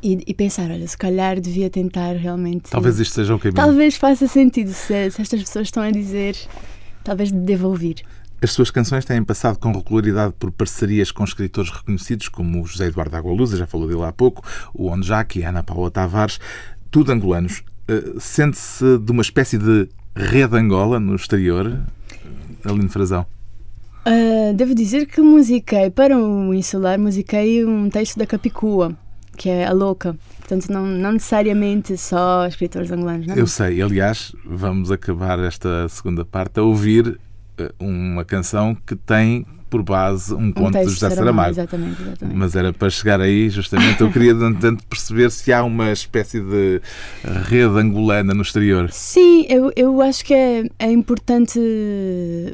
e, 0.03 0.19
e, 0.27 0.35
pensar, 0.35 0.71
olha, 0.71 0.87
se 0.87 0.97
calhar 0.97 1.41
devia 1.41 1.71
tentar 1.71 2.15
realmente. 2.17 2.71
Talvez 2.71 2.99
isto 2.99 3.15
seja 3.15 3.35
um 3.35 3.39
caminho. 3.39 3.57
Talvez 3.57 3.97
faça 3.97 4.27
sentido 4.27 4.73
se, 4.73 5.11
se 5.11 5.23
estas 5.23 5.43
pessoas 5.43 5.69
estão 5.69 5.83
a 5.83 5.91
dizer, 5.91 6.37
talvez 7.05 7.31
deva 7.31 7.67
ouvir. 7.69 8.03
As 8.43 8.51
suas 8.51 8.71
canções 8.73 9.05
têm 9.05 9.23
passado 9.23 9.59
com 9.59 9.71
regularidade 9.71 10.35
por 10.37 10.51
parcerias 10.51 11.13
com 11.13 11.23
escritores 11.23 11.71
reconhecidos 11.71 12.29
como 12.29 12.61
o 12.61 12.67
José 12.67 12.87
Eduardo 12.87 13.17
Agualusa, 13.17 13.57
já 13.57 13.67
falou 13.67 13.87
dele 13.87 14.03
há 14.03 14.13
pouco, 14.13 14.43
o 14.75 14.91
Onjaki 14.91 15.39
e 15.39 15.45
a 15.45 15.51
Ana 15.51 15.63
Paula 15.63 15.91
Tavares, 15.91 16.41
tudo 16.91 17.13
angolanos. 17.13 17.63
Eh, 17.89 18.15
sente-se 18.19 18.99
de 18.99 19.11
uma 19.11 19.23
espécie 19.23 19.59
de 19.59 19.89
rede 20.15 20.57
Angola 20.57 21.01
no 21.01 21.15
exterior, 21.15 21.81
Aline 22.65 22.89
Frazão? 22.89 23.27
Uh, 24.07 24.53
devo 24.55 24.75
dizer 24.75 25.07
que 25.07 25.21
musiquei, 25.21 25.89
para 25.91 26.19
o 26.19 26.53
Insular, 26.53 26.99
musiquei 26.99 27.65
um 27.65 27.89
texto 27.89 28.19
da 28.19 28.27
Capicua, 28.27 28.97
que 29.37 29.49
é 29.49 29.65
A 29.65 29.73
Louca. 29.73 30.17
Portanto, 30.39 30.69
não, 30.71 30.85
não 30.85 31.13
necessariamente 31.13 31.97
só 31.97 32.47
escritores 32.47 32.91
angolanos. 32.91 33.27
Não? 33.27 33.37
Eu 33.37 33.47
sei, 33.47 33.81
aliás, 33.81 34.35
vamos 34.45 34.91
acabar 34.91 35.39
esta 35.39 35.89
segunda 35.89 36.25
parte 36.25 36.59
a 36.59 36.63
ouvir 36.63 37.19
eh, 37.57 37.73
uma 37.79 38.25
canção 38.25 38.75
que 38.75 38.97
tem 38.97 39.47
por 39.73 39.83
base 39.83 40.35
um 40.35 40.53
conto 40.53 40.77
um 40.77 40.83
de 40.83 40.91
José 40.91 41.09
Saramago. 41.09 41.49
Exatamente, 41.49 42.03
exatamente. 42.03 42.37
Mas 42.37 42.55
era 42.55 42.75
para 42.75 42.91
chegar 42.91 43.23
aí, 43.23 43.49
justamente, 43.49 44.03
eu 44.03 44.13
queria 44.13 44.35
tanto 44.61 44.85
perceber 44.85 45.31
se 45.31 45.51
há 45.51 45.65
uma 45.65 45.91
espécie 45.91 46.41
de 46.41 46.83
rede 47.49 47.79
angolana 47.79 48.35
no 48.35 48.43
exterior. 48.43 48.91
Sim, 48.93 49.47
eu, 49.49 49.73
eu 49.75 50.03
acho 50.03 50.27
que 50.27 50.35
é, 50.35 50.65
é 50.79 50.93
importante 50.93 51.59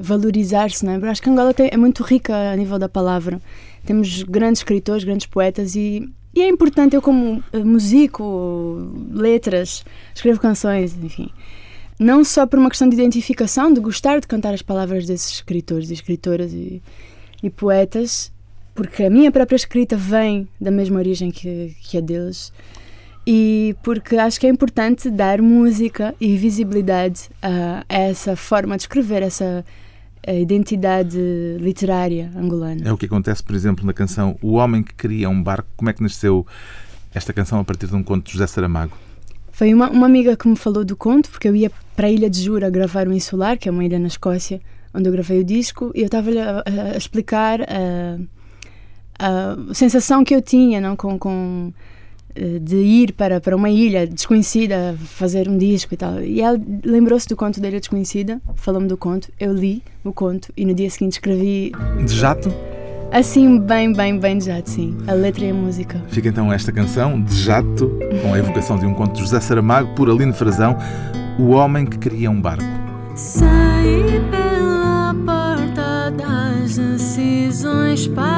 valorizar-se, 0.01 0.87
não 0.87 0.93
é? 0.93 0.97
Eu 0.97 1.11
acho 1.11 1.21
que 1.21 1.29
Angola 1.29 1.53
tem, 1.53 1.69
é 1.73 1.77
muito 1.77 2.05
rica 2.05 2.53
a 2.53 2.55
nível 2.55 2.79
da 2.79 2.89
palavra. 2.89 3.41
Temos 3.85 4.23
grandes 4.23 4.61
escritores, 4.61 5.03
grandes 5.03 5.27
poetas 5.27 5.75
e, 5.75 6.09
e 6.33 6.41
é 6.41 6.49
importante, 6.49 6.95
eu 6.95 7.03
como 7.03 7.43
eh, 7.53 7.65
músico, 7.65 8.93
letras, 9.11 9.85
escrevo 10.15 10.39
canções, 10.39 10.97
enfim 11.03 11.33
não 11.99 12.23
só 12.23 12.47
por 12.47 12.59
uma 12.59 12.69
questão 12.69 12.89
de 12.89 12.95
identificação, 12.95 13.73
de 13.73 13.81
gostar 13.81 14.21
de 14.21 14.27
cantar 14.27 14.55
as 14.55 14.63
palavras 14.63 15.07
desses 15.07 15.33
escritores 15.33 15.91
e 15.91 15.95
escritoras 15.95 16.53
e, 16.53 16.83
e 17.43 17.51
poetas, 17.51 18.33
porque 18.75 19.05
a 19.05 19.11
minha 19.11 19.33
própria 19.33 19.57
escrita 19.57 19.97
vem 19.97 20.49
da 20.61 20.71
mesma 20.71 20.99
origem 20.99 21.31
que, 21.31 21.75
que 21.81 21.99
a 21.99 22.01
deles, 22.01 22.53
e 23.27 23.75
porque 23.83 24.17
acho 24.17 24.41
que 24.41 24.47
é 24.47 24.51
importante 24.51 25.11
dar 25.11 25.43
música 25.43 26.15
e 26.21 26.37
visibilidade 26.37 27.29
a, 27.43 27.85
a 27.89 27.99
essa 27.99 28.37
forma 28.37 28.77
de 28.77 28.85
escrever, 28.85 29.23
essa 29.23 29.65
identidade 30.27 31.19
literária 31.59 32.31
angolana. 32.37 32.83
É 32.87 32.93
o 32.93 32.97
que 32.97 33.07
acontece, 33.07 33.43
por 33.43 33.55
exemplo, 33.55 33.85
na 33.85 33.93
canção 33.93 34.39
O 34.43 34.53
Homem 34.53 34.83
que 34.83 34.95
Queria 34.95 35.29
um 35.29 35.43
Barco. 35.43 35.69
Como 35.77 35.91
é 35.91 35.93
que 35.93 36.03
nasceu 36.03 36.47
esta 37.15 37.33
canção 37.33 37.61
a 37.61 37.65
partir 37.65 37.87
de 37.87 37.95
um 37.95 38.03
conto 38.03 38.27
de 38.27 38.33
José 38.33 38.47
Saramago? 38.47 38.97
Foi 39.59 39.75
uma, 39.75 39.91
uma 39.91 40.07
amiga 40.07 40.37
que 40.37 40.47
me 40.47 40.55
falou 40.55 40.85
do 40.85 40.95
conto, 40.95 41.29
porque 41.29 41.49
eu 41.49 41.57
ia 41.57 41.69
para 41.97 42.07
a 42.07 42.11
Ilha 42.13 42.31
de 42.31 42.41
Jura 42.41 42.71
gravar 42.71 43.09
o 43.09 43.13
Insular, 43.13 43.59
que 43.59 43.69
é 43.69 43.73
uma 43.73 43.85
ilha 43.85 43.99
na 43.99 44.07
Escócia, 44.07 44.61
onde 44.95 45.09
eu 45.09 45.13
gravei 45.13 45.41
o 45.41 45.45
disco, 45.45 45.91
e 45.97 45.99
eu 46.03 46.07
estava-lhe 46.07 46.39
a, 46.39 46.63
a, 46.65 46.97
explicar 46.97 47.63
a, 47.63 48.19
a, 49.19 49.75
sensação 49.75 50.23
que 50.23 50.33
eu 50.33 50.41
tinha 50.41 50.81
não, 50.81 50.95
com, 50.95 51.19
com 51.19 51.73
eh, 52.37 52.61
de 52.61 52.77
ir 52.77 53.15
para, 53.15 53.41
para 53.41 53.57
uma 53.57 53.69
ilha 53.69 54.07
desconhecida 54.07 54.97
fazer 55.07 55.49
um 55.49 55.59
disco 55.59 55.93
e 55.93 55.97
tal. 55.97 56.23
E 56.23 56.41
ela 56.41 56.57
lembrou-se 56.85 57.27
do 57.27 57.35
conto 57.35 57.61
da 57.61 57.67
Ilha 57.67 57.81
Desconhecida, 57.81 58.41
falou-me 58.55 58.87
do 58.87 58.97
conto, 58.97 59.29
eu 59.41 59.53
li 59.53 59.83
o 60.05 60.13
conto 60.13 60.53
e 60.57 60.65
no 60.65 60.73
dia 60.73 60.89
seguinte 60.89 61.15
escrevi. 61.15 61.73
De 62.07 62.15
jato? 62.15 62.49
Assim, 63.11 63.59
bem, 63.59 63.93
bem, 63.93 64.19
bem 64.19 64.37
de 64.39 64.45
jato, 64.47 64.69
sim. 64.71 64.97
A 65.07 65.13
letra 65.13 65.47
e 65.47 65.51
a 65.51 65.55
música. 65.55 66.01
Fica 66.09 66.29
então 66.29 66.53
esta 66.53 66.71
canção, 66.71 67.21
De 67.21 67.35
Jato, 67.35 67.99
com 68.23 68.35
a 68.35 68.39
evocação 68.39 68.79
de 68.79 68.85
um 68.85 68.93
conto 68.93 69.15
de 69.15 69.21
José 69.21 69.41
Saramago, 69.41 69.95
por 69.95 70.11
Aline 70.11 70.33
Frazão, 70.33 70.77
O 71.39 71.49
Homem 71.49 71.87
que 71.87 71.99
Queria 71.99 72.31
um 72.31 72.41
Barco. 72.41 72.63
Saí 73.15 74.21
pela 74.31 75.15
porta 75.25 76.11
das 76.11 76.77
decisões 76.77 78.07
para 78.09 78.38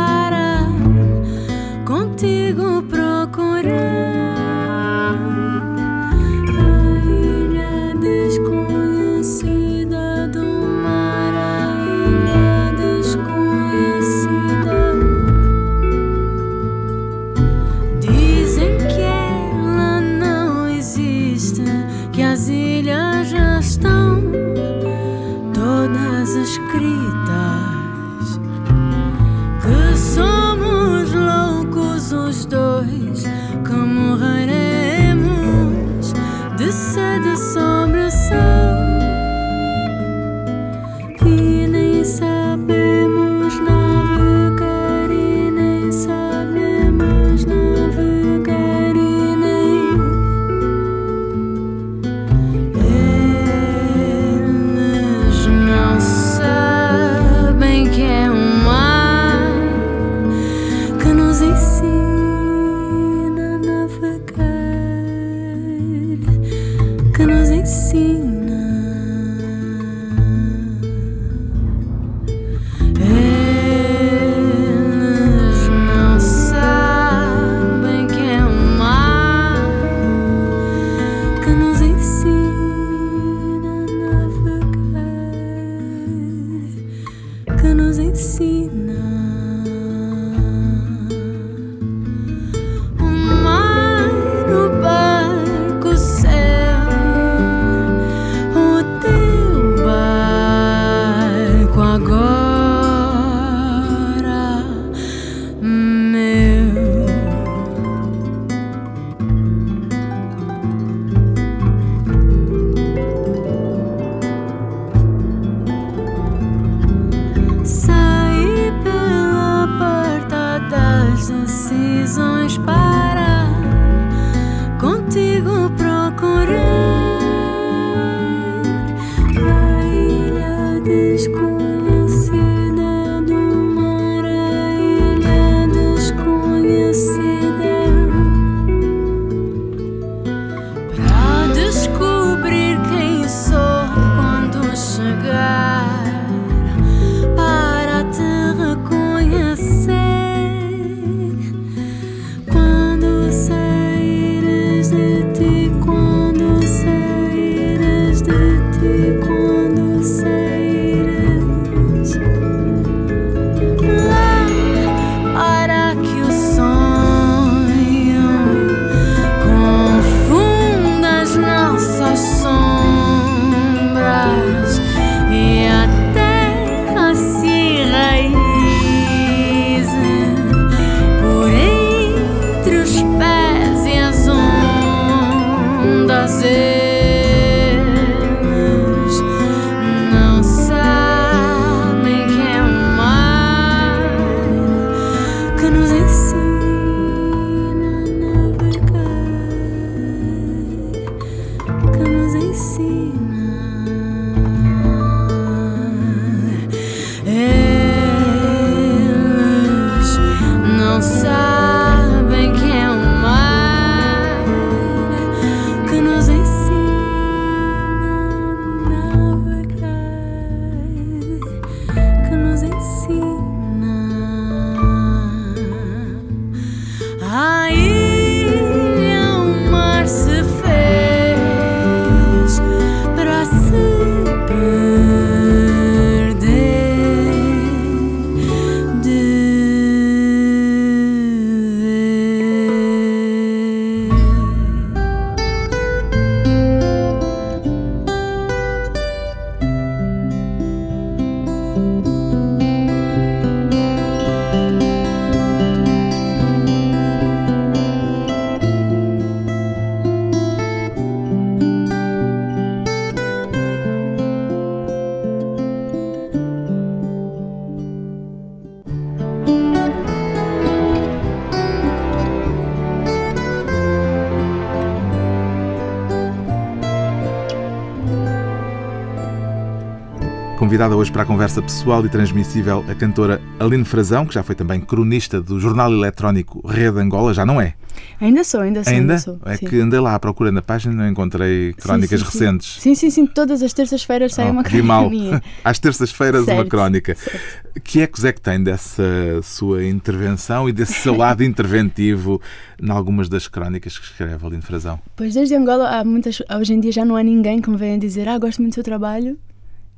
Convidada 280.81 280.97
hoje 280.97 281.13
para 281.13 281.25
a 281.25 281.27
conversa 281.27 281.61
pessoal 281.61 282.07
e 282.07 282.09
transmissível 282.09 282.83
a 282.89 282.95
cantora 282.95 283.39
Aline 283.59 283.85
Frazão, 283.85 284.25
que 284.25 284.33
já 284.33 284.43
foi 284.43 284.55
também 284.55 284.81
cronista 284.81 285.39
do 285.39 285.61
jornal 285.61 285.93
eletrónico 285.93 286.67
Rede 286.67 286.99
Angola, 286.99 287.35
já 287.35 287.45
não 287.45 287.61
é? 287.61 287.75
Ainda 288.19 288.43
sou, 288.43 288.63
ainda 288.63 288.83
sou. 288.83 288.91
Ainda? 288.91 289.13
ainda 289.13 289.19
sou, 289.19 289.39
é 289.45 289.59
sim. 289.59 289.67
que 289.67 289.79
andei 289.79 290.01
lá 290.01 290.15
à 290.15 290.19
procura 290.19 290.51
na 290.51 290.63
página 290.63 290.95
e 290.95 290.97
não 290.97 291.07
encontrei 291.07 291.75
crónicas 291.75 292.21
sim, 292.21 292.27
sim, 292.27 292.33
recentes. 292.33 292.81
Sim, 292.81 292.95
sim, 292.95 293.11
sim. 293.11 293.27
Todas 293.27 293.63
as 293.63 293.75
terças-feiras 293.75 294.33
sai 294.33 294.47
oh, 294.47 294.53
uma 294.53 294.65
crónica. 294.65 294.87
mal. 294.87 295.11
Minha. 295.11 295.43
Às 295.63 295.79
terças-feiras 295.79 296.47
uma 296.49 296.65
crónica. 296.65 297.15
Certo. 297.15 297.41
Que 297.85 298.01
ecos 298.01 298.25
é 298.25 298.33
que 298.33 298.41
tem 298.41 298.63
dessa 298.63 299.05
sua 299.43 299.85
intervenção 299.85 300.67
e 300.67 300.73
desse 300.73 300.95
seu 300.95 301.15
lado 301.15 301.45
interventivo 301.45 302.41
em 302.83 302.91
algumas 302.91 303.29
das 303.29 303.47
crónicas 303.47 303.99
que 303.99 304.07
escreve 304.07 304.47
Aline 304.47 304.63
Frazão? 304.63 304.99
Pois 305.15 305.35
desde 305.35 305.55
Angola 305.55 305.91
há 305.91 306.03
muitas. 306.07 306.43
Hoje 306.59 306.73
em 306.73 306.81
dia 306.81 306.91
já 306.91 307.05
não 307.05 307.17
há 307.17 307.23
ninguém 307.23 307.61
que 307.61 307.69
me 307.69 307.77
venha 307.77 307.99
dizer 307.99 308.27
ah, 308.27 308.39
gosto 308.39 308.63
muito 308.63 308.73
do 308.73 308.77
seu 308.77 308.85
trabalho 308.85 309.37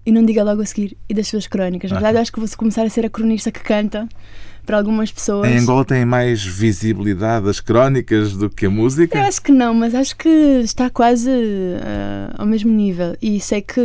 e 0.04 0.12
não 0.12 0.24
diga 0.24 0.42
logo 0.42 0.62
a 0.62 0.66
seguir 0.66 0.96
e 1.08 1.14
das 1.14 1.28
suas 1.28 1.46
crónicas. 1.46 1.90
Na 1.90 1.98
verdade, 1.98 2.18
eu 2.18 2.22
acho 2.22 2.32
que 2.32 2.40
vou 2.40 2.48
começar 2.56 2.82
a 2.82 2.90
ser 2.90 3.06
a 3.06 3.10
cronista 3.10 3.50
que 3.52 3.60
canta 3.60 4.08
para 4.66 4.76
algumas 4.76 5.10
pessoas. 5.10 5.48
Em 5.50 5.58
Angola 5.58 5.84
tem 5.84 6.04
mais 6.04 6.44
visibilidade 6.44 7.48
as 7.48 7.60
crónicas 7.60 8.36
do 8.36 8.48
que 8.50 8.66
a 8.66 8.70
música? 8.70 9.18
Eu 9.18 9.22
acho 9.22 9.42
que 9.42 9.52
não, 9.52 9.74
mas 9.74 9.94
acho 9.94 10.16
que 10.16 10.28
está 10.28 10.90
quase 10.90 11.30
uh, 11.30 12.34
ao 12.36 12.46
mesmo 12.46 12.70
nível. 12.70 13.16
E 13.20 13.40
sei 13.40 13.60
que, 13.60 13.80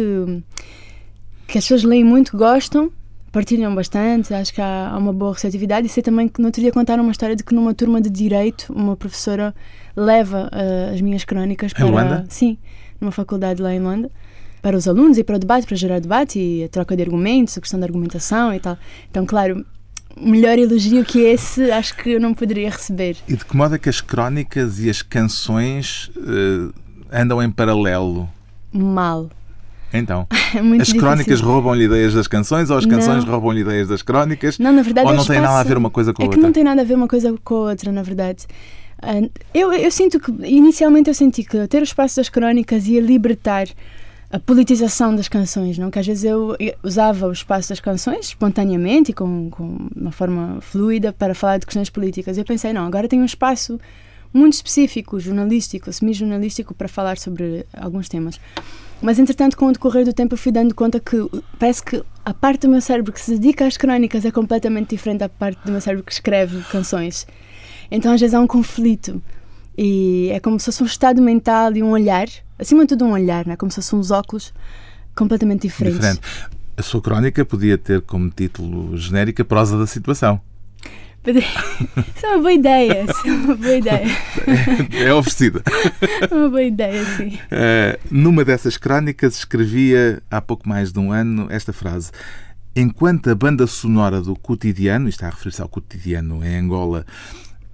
que 1.47 1.57
as 1.57 1.63
pessoas 1.63 1.83
leem 1.83 2.03
muito, 2.03 2.35
gostam, 2.35 2.91
partilham 3.31 3.73
bastante, 3.73 4.33
acho 4.33 4.53
que 4.53 4.61
há, 4.61 4.89
há 4.89 4.97
uma 4.97 5.13
boa 5.13 5.33
receptividade. 5.33 5.87
E 5.87 5.89
sei 5.89 6.03
também 6.03 6.27
que 6.27 6.39
no 6.39 6.47
outro 6.47 6.61
dia 6.61 6.71
contaram 6.71 7.03
uma 7.03 7.11
história 7.11 7.35
de 7.35 7.43
que 7.43 7.53
numa 7.53 7.73
turma 7.73 8.01
de 8.01 8.09
Direito, 8.09 8.71
uma 8.73 8.95
professora 8.95 9.53
leva 9.95 10.49
uh, 10.51 10.93
as 10.93 11.01
minhas 11.01 11.23
crónicas 11.23 11.73
para. 11.73 11.87
Em 11.87 11.91
Luanda? 11.91 12.25
Sim, 12.29 12.57
numa 12.99 13.11
faculdade 13.11 13.61
lá 13.61 13.73
em 13.73 13.79
Luanda 13.79 14.11
para 14.61 14.75
os 14.75 14.87
alunos 14.87 15.17
e 15.17 15.23
para 15.23 15.35
o 15.35 15.39
debate, 15.39 15.67
para 15.67 15.75
gerar 15.75 15.99
debate 15.99 16.39
e 16.39 16.63
a 16.63 16.69
troca 16.69 16.95
de 16.95 17.03
argumentos, 17.03 17.57
a 17.57 17.61
questão 17.61 17.79
da 17.79 17.85
argumentação 17.85 18.53
e 18.53 18.59
tal. 18.59 18.77
Então, 19.09 19.25
claro, 19.25 19.65
melhor 20.19 20.57
elogio 20.57 21.03
que 21.05 21.19
esse 21.19 21.71
acho 21.71 21.95
que 21.95 22.11
eu 22.11 22.19
não 22.19 22.33
poderia 22.33 22.69
receber. 22.69 23.17
E 23.27 23.35
de 23.35 23.45
que 23.45 23.55
modo 23.55 23.75
é 23.75 23.77
que 23.77 23.89
as 23.89 24.01
crónicas 24.01 24.79
e 24.79 24.89
as 24.89 25.01
canções 25.01 26.11
uh, 26.17 26.73
andam 27.11 27.41
em 27.41 27.49
paralelo? 27.49 28.27
Mal. 28.71 29.29
Então, 29.93 30.27
é 30.53 30.81
as 30.81 30.91
crónicas 30.91 31.39
roubam-lhe 31.39 31.85
ideias 31.85 32.13
das 32.13 32.27
canções 32.27 32.69
ou 32.69 32.77
as 32.77 32.85
canções 32.85 33.23
roubam-lhe 33.23 33.61
ideias 33.61 33.87
das 33.87 34.01
crónicas? 34.01 34.59
Não, 34.59 34.73
na 34.73 34.81
verdade 34.81 35.07
Ou 35.07 35.13
não 35.13 35.25
tem 35.25 35.39
nada 35.39 35.59
a 35.59 35.63
ver 35.63 35.77
uma 35.77 35.89
coisa 35.89 36.13
com 36.13 36.21
a 36.21 36.25
é 36.25 36.27
outra? 36.27 36.39
É 36.39 36.41
que 36.41 36.45
não 36.45 36.53
tem 36.53 36.63
nada 36.63 36.81
a 36.81 36.85
ver 36.85 36.95
uma 36.95 37.07
coisa 37.07 37.33
com 37.43 37.55
a 37.55 37.69
outra, 37.69 37.91
na 37.91 38.03
verdade. 38.03 38.45
Ah, 39.01 39.21
eu, 39.53 39.71
eu 39.71 39.91
sinto 39.91 40.19
que, 40.19 40.31
inicialmente, 40.45 41.09
eu 41.09 41.13
senti 41.13 41.43
que 41.43 41.67
ter 41.67 41.81
o 41.81 41.83
espaço 41.83 42.17
das 42.17 42.29
crónicas 42.29 42.87
ia 42.87 42.99
libertar 42.99 43.67
a 44.29 44.39
politização 44.39 45.15
das 45.15 45.27
canções, 45.27 45.77
não? 45.77 45.89
Que 45.89 45.99
às 45.99 46.05
vezes 46.05 46.25
eu 46.25 46.55
usava 46.83 47.27
o 47.27 47.31
espaço 47.31 47.69
das 47.69 47.79
canções 47.79 48.27
espontaneamente 48.27 49.11
e 49.11 49.13
com, 49.13 49.49
com 49.49 49.87
uma 49.95 50.11
forma 50.11 50.59
fluida 50.61 51.13
para 51.13 51.33
falar 51.33 51.59
de 51.59 51.65
questões 51.65 51.89
políticas. 51.89 52.37
Eu 52.37 52.43
pensei, 52.43 52.73
não, 52.73 52.85
agora 52.85 53.07
tenho 53.07 53.21
um 53.21 53.25
espaço 53.25 53.79
muito 54.33 54.53
específico, 54.53 55.19
jornalístico, 55.19 55.91
semi-jornalístico, 55.91 56.73
para 56.73 56.89
falar 56.89 57.17
sobre 57.17 57.65
alguns 57.73 58.09
temas. 58.09 58.39
Mas, 59.01 59.19
entretanto, 59.19 59.55
com 59.55 59.67
o 59.67 59.71
decorrer 59.71 60.03
do 60.03 60.11
tempo, 60.13 60.33
eu 60.33 60.37
fui 60.37 60.51
dando 60.51 60.75
conta 60.75 60.99
que 60.99 61.15
parece 61.57 61.83
que 61.83 62.03
a 62.25 62.33
parte 62.33 62.61
do 62.61 62.69
meu 62.69 62.81
cérebro 62.81 63.13
que 63.13 63.21
se 63.21 63.31
dedica 63.31 63.65
às 63.65 63.77
crónicas 63.77 64.25
é 64.25 64.31
completamente 64.31 64.89
diferente 64.89 65.19
da 65.19 65.29
parte 65.29 65.63
do 65.63 65.71
meu 65.71 65.79
cérebro 65.79 66.03
que 66.03 66.11
escreve 66.11 66.61
canções. 66.63 67.25
Então, 67.89 68.11
às 68.11 68.19
vezes, 68.19 68.33
há 68.33 68.41
um 68.41 68.47
conflito. 68.47 69.21
E 69.77 70.29
é 70.33 70.39
como 70.39 70.59
se 70.59 70.65
fosse 70.65 70.83
um 70.83 70.87
estado 70.87 71.21
mental 71.21 71.75
e 71.75 71.83
um 71.83 71.91
olhar, 71.91 72.27
acima 72.57 72.83
de 72.83 72.89
tudo 72.89 73.05
um 73.05 73.11
olhar, 73.11 73.45
né? 73.45 73.55
como 73.55 73.71
se 73.71 73.75
fossem 73.77 73.99
uns 73.99 74.11
óculos 74.11 74.53
completamente 75.15 75.63
diferentes. 75.63 75.99
Diferente. 75.99 76.21
A 76.75 76.81
sua 76.81 77.01
crónica 77.01 77.43
podia 77.43 77.77
ter 77.77 78.01
como 78.01 78.29
título 78.29 78.95
genérica 78.97 79.43
Prosa 79.43 79.77
da 79.77 79.87
Situação. 79.87 80.39
Isso 81.25 82.25
é 82.25 82.29
uma 82.29 82.37
boa 82.37 82.53
ideia. 82.53 83.03
Isso 83.03 83.27
é 83.27 83.31
uma 83.31 83.55
boa 83.55 83.75
ideia. 83.75 84.07
É, 84.93 85.03
é 85.09 85.13
oferecida. 85.13 85.61
É 86.21 86.27
uma 86.33 86.49
boa 86.49 86.63
ideia, 86.63 87.03
sim. 87.17 87.35
Uh, 87.35 87.99
numa 88.09 88.45
dessas 88.45 88.77
crónicas 88.77 89.37
escrevia 89.37 90.21
há 90.31 90.39
pouco 90.39 90.69
mais 90.69 90.93
de 90.93 90.99
um 90.99 91.11
ano 91.11 91.47
esta 91.49 91.73
frase. 91.73 92.11
Enquanto 92.75 93.29
a 93.29 93.35
banda 93.35 93.67
sonora 93.67 94.21
do 94.21 94.35
cotidiano, 94.35 95.09
isto 95.09 95.17
está 95.17 95.27
a 95.27 95.31
referir-se 95.31 95.61
ao 95.61 95.67
cotidiano 95.67 96.45
em 96.45 96.59
Angola, 96.59 97.05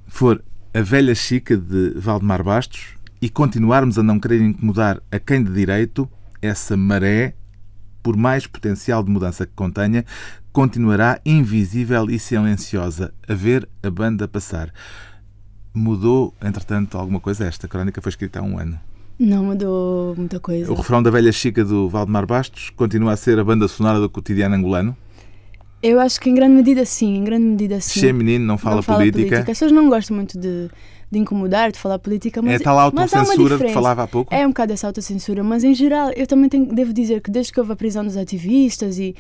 for 0.08 0.42
a 0.74 0.82
velha 0.82 1.14
chica 1.14 1.56
de 1.56 1.92
Valdemar 1.96 2.44
Bastos 2.44 2.96
e 3.24 3.30
continuarmos 3.30 3.98
a 3.98 4.04
não 4.04 4.20
querer 4.20 4.42
incomodar 4.42 5.02
a 5.10 5.18
quem 5.18 5.42
de 5.42 5.50
direito, 5.50 6.10
essa 6.42 6.76
maré, 6.76 7.34
por 8.04 8.18
mais 8.18 8.46
potencial 8.46 9.02
de 9.02 9.10
mudança 9.10 9.46
que 9.46 9.54
contenha, 9.56 10.04
continuará 10.52 11.22
invisível 11.26 12.10
e 12.10 12.20
silenciosa 12.20 13.14
a 13.26 13.34
ver 13.34 13.66
a 13.82 13.90
banda 13.90 14.28
passar. 14.28 14.74
Mudou, 15.74 16.34
entretanto, 16.44 16.98
alguma 16.98 17.22
coisa? 17.22 17.46
Esta 17.46 17.66
crónica 17.66 18.02
foi 18.02 18.10
escrita 18.10 18.42
há 18.42 18.44
um 18.44 18.60
ano. 18.60 18.78
Não 19.18 19.46
mudou 19.46 20.14
muita 20.18 20.42
coisa. 20.42 20.70
O 20.70 20.76
refrão 20.76 21.02
da 21.02 21.10
velha 21.10 21.32
chica 21.32 21.64
do 21.64 21.88
Valdemar 21.88 22.26
Bastos 22.26 22.72
continua 22.72 23.14
a 23.14 23.16
ser 23.16 23.40
a 23.40 23.44
banda 23.46 23.70
sonora 23.70 24.02
do 24.02 24.10
cotidiano 24.10 24.54
angolano? 24.54 24.98
Eu 25.82 25.98
acho 25.98 26.20
que 26.20 26.30
em 26.30 26.36
grande 26.36 26.56
medida 26.56 26.84
sim, 26.84 27.16
em 27.16 27.24
grande 27.24 27.46
medida 27.46 27.80
sim. 27.80 28.02
Se 28.02 28.08
é 28.10 28.12
menino, 28.12 28.46
não 28.46 28.58
fala, 28.58 28.78
não 28.78 28.84
fala 28.84 29.00
política. 29.00 29.20
política. 29.20 29.40
As 29.52 29.58
pessoas 29.58 29.72
não 29.72 29.88
gostam 29.88 30.16
muito 30.18 30.38
de, 30.38 30.70
de 31.14 31.20
incomodar, 31.20 31.72
de 31.72 31.80
falar 31.80 32.00
política, 32.00 32.42
mas. 32.42 32.60
É 32.60 32.64
tal 32.64 32.78
autocensura 32.78 33.58
que 33.58 33.70
falava 33.70 34.04
há 34.04 34.08
pouco? 34.08 34.34
É 34.34 34.46
um 34.46 34.50
bocado 34.50 34.74
essa 34.74 34.88
autocensura, 34.88 35.44
mas 35.44 35.64
em 35.64 35.74
geral 35.74 36.12
eu 36.16 36.28
também 36.28 36.50
tenho, 36.50 36.66
devo 36.66 36.92
dizer 36.92 37.22
que 37.22 37.32
desde 37.32 37.54
que 37.54 37.60
houve 37.60 37.72
a 37.72 37.76
prisão 37.76 38.04
dos 38.04 38.18
ativistas 38.18 39.00
e, 39.00 39.16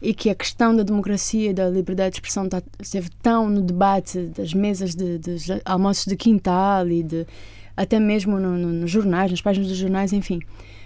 e 0.00 0.14
que 0.14 0.30
a 0.30 0.34
questão 0.34 0.74
da 0.74 0.82
democracia 0.82 1.50
e 1.50 1.52
da 1.54 1.68
liberdade 1.68 2.12
de 2.12 2.16
expressão 2.16 2.48
tá, 2.48 2.62
esteve 2.80 3.10
tão 3.22 3.50
no 3.50 3.60
debate 3.60 4.20
das 4.36 4.54
mesas 4.54 4.94
de, 4.94 5.18
de 5.18 5.36
almoços 5.64 6.06
de 6.06 6.16
quintal 6.16 6.88
e 6.88 7.02
de 7.02 7.26
até 7.76 7.98
mesmo 7.98 8.38
no, 8.38 8.56
no, 8.56 8.68
nos 8.68 8.90
jornais, 8.90 9.30
nas 9.30 9.40
páginas 9.40 9.68
dos 9.68 9.78
jornais, 9.78 10.12
enfim 10.12 10.40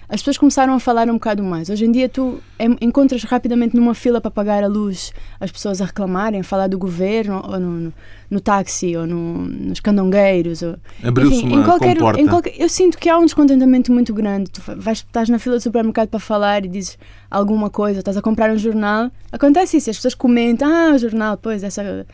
as 0.08 0.20
pessoas 0.20 0.38
começaram 0.38 0.72
a 0.72 0.78
falar 0.78 1.08
um 1.08 1.14
bocado 1.14 1.42
mais. 1.42 1.68
Hoje 1.68 1.84
em 1.84 1.90
dia 1.90 2.08
tu 2.08 2.40
encontras 2.80 3.24
rapidamente 3.24 3.74
numa 3.74 3.94
fila 3.94 4.20
para 4.20 4.30
pagar 4.30 4.62
a 4.62 4.68
luz 4.68 5.12
as 5.40 5.50
pessoas 5.50 5.80
a 5.80 5.86
reclamarem, 5.86 6.40
a 6.40 6.44
falar 6.44 6.68
do 6.68 6.78
governo, 6.78 7.42
ou 7.44 7.58
no, 7.58 7.70
no, 7.72 7.92
no 8.30 8.40
táxi, 8.40 8.96
ou 8.96 9.06
no, 9.06 9.38
nos 9.38 9.80
candongueiros. 9.80 10.62
Abriu-se 11.02 11.42
uma 11.44 11.56
em 11.56 11.64
qualquer, 11.64 11.96
comporta. 11.96 12.20
em 12.20 12.26
qualquer, 12.26 12.54
Eu 12.56 12.68
sinto 12.68 12.96
que 12.98 13.08
há 13.08 13.18
um 13.18 13.24
descontentamento 13.24 13.92
muito 13.92 14.14
grande. 14.14 14.50
Tu 14.50 14.62
vais, 14.76 14.98
estás 14.98 15.28
na 15.28 15.40
fila 15.40 15.56
do 15.56 15.62
supermercado 15.62 16.08
para 16.08 16.20
falar 16.20 16.64
e 16.64 16.68
dizes 16.68 16.96
alguma 17.28 17.68
coisa, 17.68 17.98
estás 17.98 18.16
a 18.16 18.22
comprar 18.22 18.50
um 18.50 18.58
jornal. 18.58 19.10
Acontece 19.32 19.76
isso, 19.78 19.90
as 19.90 19.96
pessoas 19.96 20.14
comentam, 20.14 20.68
ah, 20.72 20.94
o 20.94 20.98
jornal, 20.98 21.36
pois, 21.36 21.64
essa... 21.64 22.06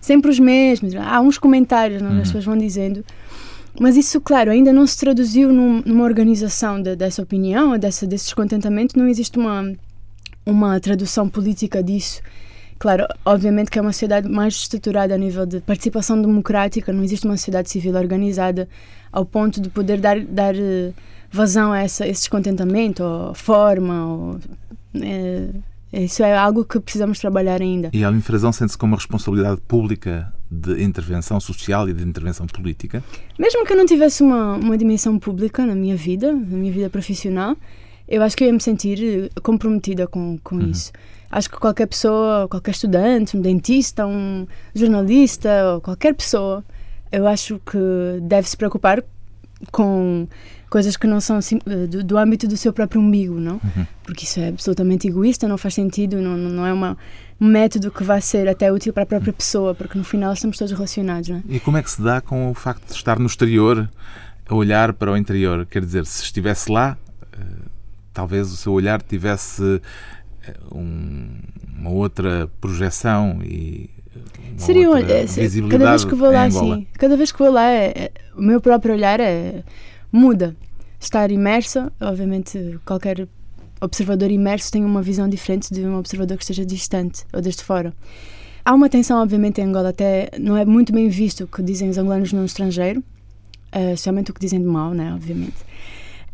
Sempre 0.00 0.30
os 0.30 0.38
mesmos. 0.38 0.94
Há 0.96 1.18
uns 1.22 1.38
comentários, 1.38 2.02
não? 2.02 2.10
É? 2.10 2.12
Uhum. 2.12 2.20
as 2.20 2.26
pessoas 2.26 2.44
vão 2.44 2.58
dizendo. 2.58 3.02
Mas 3.80 3.96
isso, 3.96 4.20
claro, 4.20 4.50
ainda 4.50 4.72
não 4.72 4.86
se 4.86 4.96
traduziu 4.96 5.52
num, 5.52 5.82
numa 5.84 6.04
organização 6.04 6.80
de, 6.80 6.94
dessa 6.94 7.22
opinião, 7.22 7.76
dessa, 7.78 8.06
desse 8.06 8.26
descontentamento. 8.26 8.98
Não 8.98 9.08
existe 9.08 9.38
uma, 9.38 9.72
uma 10.46 10.78
tradução 10.80 11.28
política 11.28 11.82
disso. 11.82 12.20
Claro, 12.78 13.06
obviamente 13.24 13.70
que 13.70 13.78
é 13.78 13.82
uma 13.82 13.92
sociedade 13.92 14.28
mais 14.28 14.54
estruturada 14.54 15.14
a 15.14 15.18
nível 15.18 15.46
de 15.46 15.60
participação 15.60 16.20
democrática, 16.20 16.92
não 16.92 17.02
existe 17.02 17.24
uma 17.24 17.36
sociedade 17.36 17.70
civil 17.70 17.94
organizada 17.94 18.68
ao 19.12 19.24
ponto 19.24 19.60
de 19.60 19.70
poder 19.70 20.00
dar, 20.00 20.20
dar 20.20 20.54
eh, 20.54 20.92
vazão 21.30 21.72
a 21.72 21.80
essa, 21.80 22.06
esse 22.06 22.22
descontentamento, 22.22 23.02
ou 23.02 23.32
forma, 23.32 24.06
ou, 24.06 24.38
é, 25.00 25.48
isso 25.92 26.22
é 26.24 26.36
algo 26.36 26.64
que 26.64 26.80
precisamos 26.80 27.18
trabalhar 27.20 27.62
ainda. 27.62 27.90
E 27.92 28.04
a 28.04 28.10
infração 28.10 28.52
sente-se 28.52 28.76
como 28.76 28.92
uma 28.92 28.98
responsabilidade 28.98 29.60
pública 29.60 30.32
de 30.54 30.82
intervenção 30.82 31.40
social 31.40 31.88
e 31.88 31.92
de 31.92 32.02
intervenção 32.02 32.46
política? 32.46 33.02
Mesmo 33.38 33.64
que 33.66 33.72
eu 33.72 33.76
não 33.76 33.86
tivesse 33.86 34.22
uma, 34.22 34.54
uma 34.54 34.78
dimensão 34.78 35.18
pública 35.18 35.66
na 35.66 35.74
minha 35.74 35.96
vida, 35.96 36.32
na 36.32 36.56
minha 36.56 36.72
vida 36.72 36.88
profissional, 36.88 37.56
eu 38.06 38.22
acho 38.22 38.36
que 38.36 38.44
eu 38.44 38.48
ia 38.48 38.52
me 38.52 38.60
sentir 38.60 39.30
comprometida 39.42 40.06
com, 40.06 40.38
com 40.42 40.56
uhum. 40.56 40.70
isso. 40.70 40.92
Acho 41.30 41.50
que 41.50 41.58
qualquer 41.58 41.86
pessoa, 41.86 42.46
qualquer 42.48 42.70
estudante, 42.70 43.36
um 43.36 43.40
dentista, 43.40 44.06
um 44.06 44.46
jornalista, 44.74 45.74
ou 45.74 45.80
qualquer 45.80 46.14
pessoa, 46.14 46.64
eu 47.10 47.26
acho 47.26 47.60
que 47.66 47.78
deve 48.22 48.48
se 48.48 48.56
preocupar 48.56 49.02
com 49.70 50.26
coisas 50.68 50.96
que 50.96 51.06
não 51.06 51.20
são 51.20 51.36
assim, 51.36 51.58
do, 51.88 52.02
do, 52.02 52.18
âmbito 52.18 52.48
do 52.48 52.56
seu 52.56 52.72
próprio 52.72 53.00
umbigo, 53.00 53.38
não? 53.38 53.54
Uhum. 53.54 53.86
Porque 54.02 54.24
isso 54.24 54.40
é 54.40 54.48
absolutamente 54.48 55.06
egoísta, 55.06 55.46
não 55.46 55.56
faz 55.56 55.74
sentido, 55.74 56.20
não, 56.20 56.36
não 56.36 56.66
é 56.66 56.72
uma, 56.72 56.98
um 57.40 57.46
método 57.46 57.90
que 57.90 58.02
vai 58.02 58.20
ser 58.20 58.48
até 58.48 58.72
útil 58.72 58.92
para 58.92 59.04
a 59.04 59.06
própria 59.06 59.32
pessoa, 59.32 59.74
porque 59.74 59.96
no 59.96 60.02
final 60.02 60.32
estamos 60.32 60.58
todos 60.58 60.72
relacionados, 60.72 61.28
não 61.28 61.36
é? 61.36 61.42
E 61.48 61.60
como 61.60 61.76
é 61.76 61.82
que 61.82 61.90
se 61.90 62.02
dá 62.02 62.20
com 62.20 62.50
o 62.50 62.54
facto 62.54 62.86
de 62.88 62.94
estar 62.94 63.18
no 63.18 63.26
exterior 63.26 63.88
a 64.48 64.54
olhar 64.54 64.92
para 64.94 65.12
o 65.12 65.16
interior? 65.16 65.64
Quer 65.66 65.84
dizer, 65.84 66.06
se 66.06 66.24
estivesse 66.24 66.70
lá, 66.70 66.98
uh, 67.22 67.70
talvez 68.12 68.50
o 68.50 68.56
seu 68.56 68.72
olhar 68.72 69.00
tivesse 69.00 69.80
eh, 70.42 70.56
um, 70.72 71.38
uma 71.76 71.90
outra 71.90 72.50
projeção 72.60 73.40
e 73.44 73.90
Seria 74.56 74.88
visibilidade 75.42 75.78
cada 75.78 75.90
vez 75.90 76.04
que 76.04 76.14
vou 76.14 76.30
lá, 76.30 76.50
sim, 76.50 76.86
cada 76.94 77.16
vez 77.16 77.32
que 77.32 77.38
vou 77.38 77.50
lá, 77.50 77.70
é, 77.70 77.86
é, 77.86 78.12
o 78.36 78.42
meu 78.42 78.60
próprio 78.60 78.94
olhar 78.94 79.20
é 79.20 79.62
muda. 80.12 80.56
Estar 81.00 81.30
imersa, 81.30 81.92
obviamente, 82.00 82.78
qualquer 82.84 83.28
observador 83.80 84.30
imerso 84.30 84.72
tem 84.72 84.84
uma 84.84 85.02
visão 85.02 85.28
diferente 85.28 85.72
de 85.72 85.82
um 85.82 85.98
observador 85.98 86.36
que 86.36 86.44
esteja 86.44 86.64
distante 86.64 87.24
ou 87.32 87.40
desde 87.40 87.62
fora. 87.62 87.92
Há 88.64 88.72
uma 88.72 88.88
tensão, 88.88 89.20
obviamente, 89.20 89.60
em 89.60 89.64
Angola, 89.64 89.90
até 89.90 90.30
não 90.40 90.56
é 90.56 90.64
muito 90.64 90.92
bem 90.92 91.08
visto 91.08 91.44
o 91.44 91.46
que 91.46 91.62
dizem 91.62 91.90
os 91.90 91.98
angolanos 91.98 92.32
no 92.32 92.44
estrangeiro, 92.44 93.00
uh, 93.00 93.92
especialmente 93.92 94.30
o 94.30 94.34
que 94.34 94.40
dizem 94.40 94.60
de 94.60 94.66
mal, 94.66 94.94
né, 94.94 95.12
obviamente. 95.14 95.56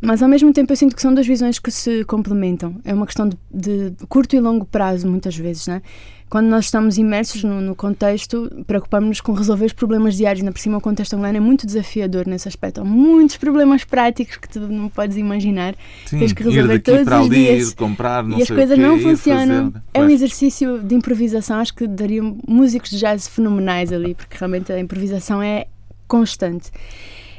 Mas 0.01 0.23
ao 0.23 0.29
mesmo 0.29 0.53
tempo 0.53 0.73
eu 0.73 0.77
sinto 0.77 0.95
que 0.95 1.03
são 1.03 1.13
duas 1.13 1.27
visões 1.27 1.59
que 1.59 1.71
se 1.71 2.05
complementam. 2.05 2.77
É 2.85 2.95
uma 2.95 3.05
questão 3.05 3.29
de, 3.29 3.37
de 3.53 4.07
curto 4.09 4.35
e 4.35 4.41
longo 4.41 4.65
prazo, 4.65 5.07
muitas 5.07 5.37
vezes, 5.37 5.67
né? 5.67 5.83
Quando 6.31 6.47
nós 6.47 6.67
estamos 6.67 6.97
imersos 6.97 7.43
no, 7.43 7.61
no 7.61 7.75
contexto, 7.75 8.49
preocupamos-nos 8.65 9.21
com 9.21 9.33
resolver 9.33 9.67
os 9.67 9.73
problemas 9.73 10.17
diários. 10.17 10.45
Na 10.45 10.53
por 10.53 10.61
cima, 10.61 10.79
o 10.79 10.81
contexto 10.81 11.15
angolano 11.15 11.39
é 11.39 11.41
muito 11.41 11.67
desafiador 11.67 12.25
nesse 12.25 12.47
aspecto. 12.47 12.81
Há 12.81 12.85
muitos 12.85 13.37
problemas 13.37 13.83
práticos 13.83 14.37
que 14.37 14.49
tu 14.49 14.61
não 14.61 14.89
podes 14.89 15.17
imaginar. 15.17 15.75
Sim, 16.07 16.21
Tens 16.21 16.33
que 16.33 16.45
resolver 16.45 16.79
todos 16.79 17.01
os 17.01 17.13
ali, 17.13 17.29
dias. 17.29 17.75
comprar, 17.75 18.25
e 18.29 18.43
as 18.43 18.49
coisas 18.49 18.79
não 18.79 19.01
funcionam. 19.01 19.73
Fazer. 19.73 19.85
É 19.93 20.01
um 20.01 20.09
exercício 20.09 20.79
de 20.79 20.95
improvisação. 20.95 21.59
Acho 21.59 21.75
que 21.75 21.89
daria 21.89 22.23
músicos 22.47 22.91
de 22.91 22.99
jazz 22.99 23.27
fenomenais 23.27 23.93
ali, 23.93 24.15
porque 24.15 24.37
realmente 24.39 24.73
a 24.73 24.79
improvisação 24.79 25.43
é 25.43 25.67
constante. 26.07 26.71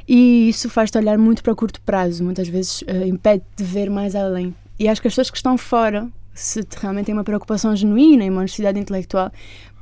E 0.06 0.50
isso 0.50 0.68
faz-te 0.68 0.98
olhar 0.98 1.16
muito 1.16 1.42
para 1.42 1.54
o 1.54 1.56
curto 1.56 1.80
prazo, 1.80 2.22
muitas 2.22 2.46
vezes 2.46 2.82
uh, 2.82 3.06
impede 3.06 3.42
de 3.56 3.64
ver 3.64 3.88
mais 3.88 4.14
além. 4.14 4.54
E 4.78 4.86
acho 4.86 5.00
que 5.00 5.08
as 5.08 5.12
pessoas 5.14 5.30
que 5.30 5.36
estão 5.38 5.56
fora, 5.56 6.08
se 6.34 6.66
realmente 6.80 7.06
têm 7.06 7.14
uma 7.14 7.24
preocupação 7.24 7.74
genuína 7.74 8.24
e 8.24 8.30
uma 8.30 8.40
honestidade 8.40 8.78
intelectual, 8.78 9.30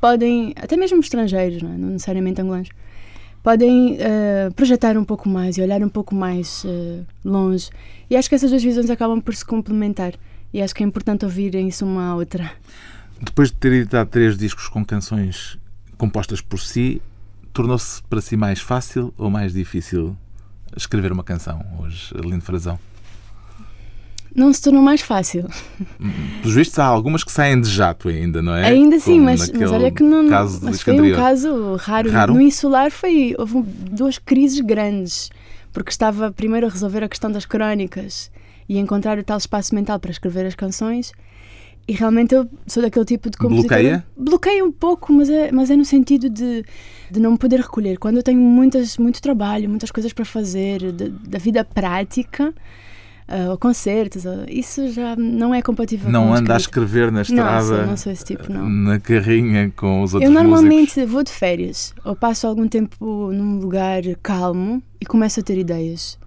podem, 0.01 0.53
até 0.57 0.77
mesmo 0.77 1.01
estrangeiros, 1.01 1.63
não, 1.63 1.73
é? 1.73 1.77
não 1.77 1.89
necessariamente 1.91 2.41
angolanos, 2.41 2.69
podem 3.43 3.95
uh, 3.95 4.53
projetar 4.55 4.97
um 4.97 5.05
pouco 5.05 5.29
mais 5.29 5.57
e 5.57 5.63
olhar 5.63 5.83
um 5.83 5.89
pouco 5.89 6.15
mais 6.15 6.65
uh, 6.65 7.05
longe. 7.25 7.71
E 8.09 8.17
acho 8.17 8.29
que 8.29 8.35
essas 8.35 8.51
duas 8.51 8.63
visões 8.63 8.91
acabam 8.91 9.21
por 9.21 9.35
se 9.35 9.45
complementar. 9.45 10.15
E 10.53 10.61
acho 10.61 10.75
que 10.75 10.83
é 10.83 10.87
importante 10.87 11.25
ouvirem 11.25 11.69
isso 11.69 11.85
uma 11.87 12.11
à 12.11 12.15
outra. 12.17 12.51
Depois 13.23 13.51
de 13.51 13.57
ter 13.57 13.73
editado 13.73 14.11
três 14.11 14.37
discos 14.37 14.69
com 14.69 14.85
canções 14.85 15.59
compostas 15.97 16.41
por 16.41 16.59
si, 16.59 17.01
tornou-se 17.53 18.03
para 18.05 18.21
si 18.21 18.37
mais 18.37 18.61
fácil 18.61 19.13
ou 19.17 19.31
mais 19.31 19.53
difícil 19.53 20.17
escrever 20.77 21.13
uma 21.13 21.23
canção 21.23 21.65
hoje, 21.79 22.13
Aline 22.17 22.41
Frazão? 22.41 22.79
Não 24.35 24.53
se 24.53 24.62
tornou 24.62 24.83
mais 24.83 25.01
fácil. 25.01 25.47
Pelos 26.40 26.55
vistos, 26.55 26.79
há 26.79 26.85
algumas 26.85 27.25
que 27.25 27.33
saem 27.33 27.61
de 27.61 27.69
jato 27.69 28.09
ainda, 28.09 28.40
não 28.40 28.55
é? 28.55 28.66
Ainda 28.66 28.99
sim, 28.99 29.21
mas, 29.21 29.51
mas 29.51 29.71
olha 29.71 29.90
que 29.90 30.03
não. 30.03 30.23
Mas 30.62 30.83
foi 30.83 31.01
um 31.01 31.14
caso 31.14 31.75
raro. 31.77 32.11
raro. 32.11 32.35
No 32.35 32.40
insular 32.40 32.90
foi, 32.90 33.35
houve 33.38 33.62
duas 33.90 34.19
crises 34.19 34.61
grandes, 34.61 35.31
porque 35.73 35.90
estava 35.90 36.31
primeiro 36.31 36.66
a 36.66 36.71
resolver 36.71 37.03
a 37.03 37.09
questão 37.09 37.31
das 37.31 37.45
crónicas 37.45 38.31
e 38.69 38.79
encontrar 38.79 39.19
o 39.19 39.25
tal 39.25 39.38
espaço 39.38 39.75
mental 39.75 39.99
para 39.99 40.11
escrever 40.11 40.47
as 40.47 40.55
canções 40.55 41.12
e 41.90 41.93
realmente 41.93 42.33
eu 42.33 42.49
sou 42.69 42.83
daquele 42.85 43.05
tipo 43.05 43.29
de 43.29 43.37
compositora. 43.37 43.81
Bloqueia? 43.81 44.07
Bloqueia 44.16 44.64
um 44.64 44.71
pouco, 44.71 45.12
mas 45.12 45.29
é, 45.29 45.51
mas 45.51 45.71
é 45.71 45.77
no 45.77 45.85
sentido 45.85 46.31
de, 46.31 46.64
de 47.11 47.19
não 47.19 47.33
me 47.33 47.38
poder 47.38 47.59
recolher. 47.59 47.99
Quando 47.99 48.19
eu 48.19 48.23
tenho 48.23 48.40
muitas, 48.40 48.97
muito 48.97 49.21
trabalho, 49.21 49.69
muitas 49.69 49.90
coisas 49.90 50.12
para 50.12 50.25
fazer, 50.25 50.93
da 50.93 51.38
vida 51.38 51.64
prática, 51.64 52.55
uh, 53.31 53.51
ou 53.51 53.59
concertos, 53.59 54.25
uh, 54.25 54.45
isso 54.49 54.90
já 54.90 55.14
não 55.16 55.55
é 55.55 55.62
compatível 55.62 56.11
não 56.11 56.23
com 56.23 56.29
Não 56.29 56.35
anda 56.35 56.55
a 56.55 56.57
escrever 56.57 57.12
na 57.12 57.23
estrada, 57.23 57.83
não, 57.83 57.87
não 57.88 57.97
sou 57.97 58.12
esse 58.12 58.25
tipo, 58.25 58.53
não. 58.53 58.69
na 58.69 58.99
carrinha 58.99 59.73
com 59.77 60.03
os 60.03 60.14
outros 60.14 60.29
Eu 60.29 60.35
normalmente 60.35 60.99
músicos. 60.99 61.11
vou 61.11 61.23
de 61.23 61.31
férias, 61.31 61.95
ou 62.05 62.16
passo 62.16 62.47
algum 62.47 62.66
tempo 62.66 63.33
num 63.33 63.59
lugar 63.59 64.03
calmo 64.23 64.83
e 65.01 65.07
começo 65.07 65.40
a 65.40 65.43
ter 65.43 65.59
ideias. 65.59 66.19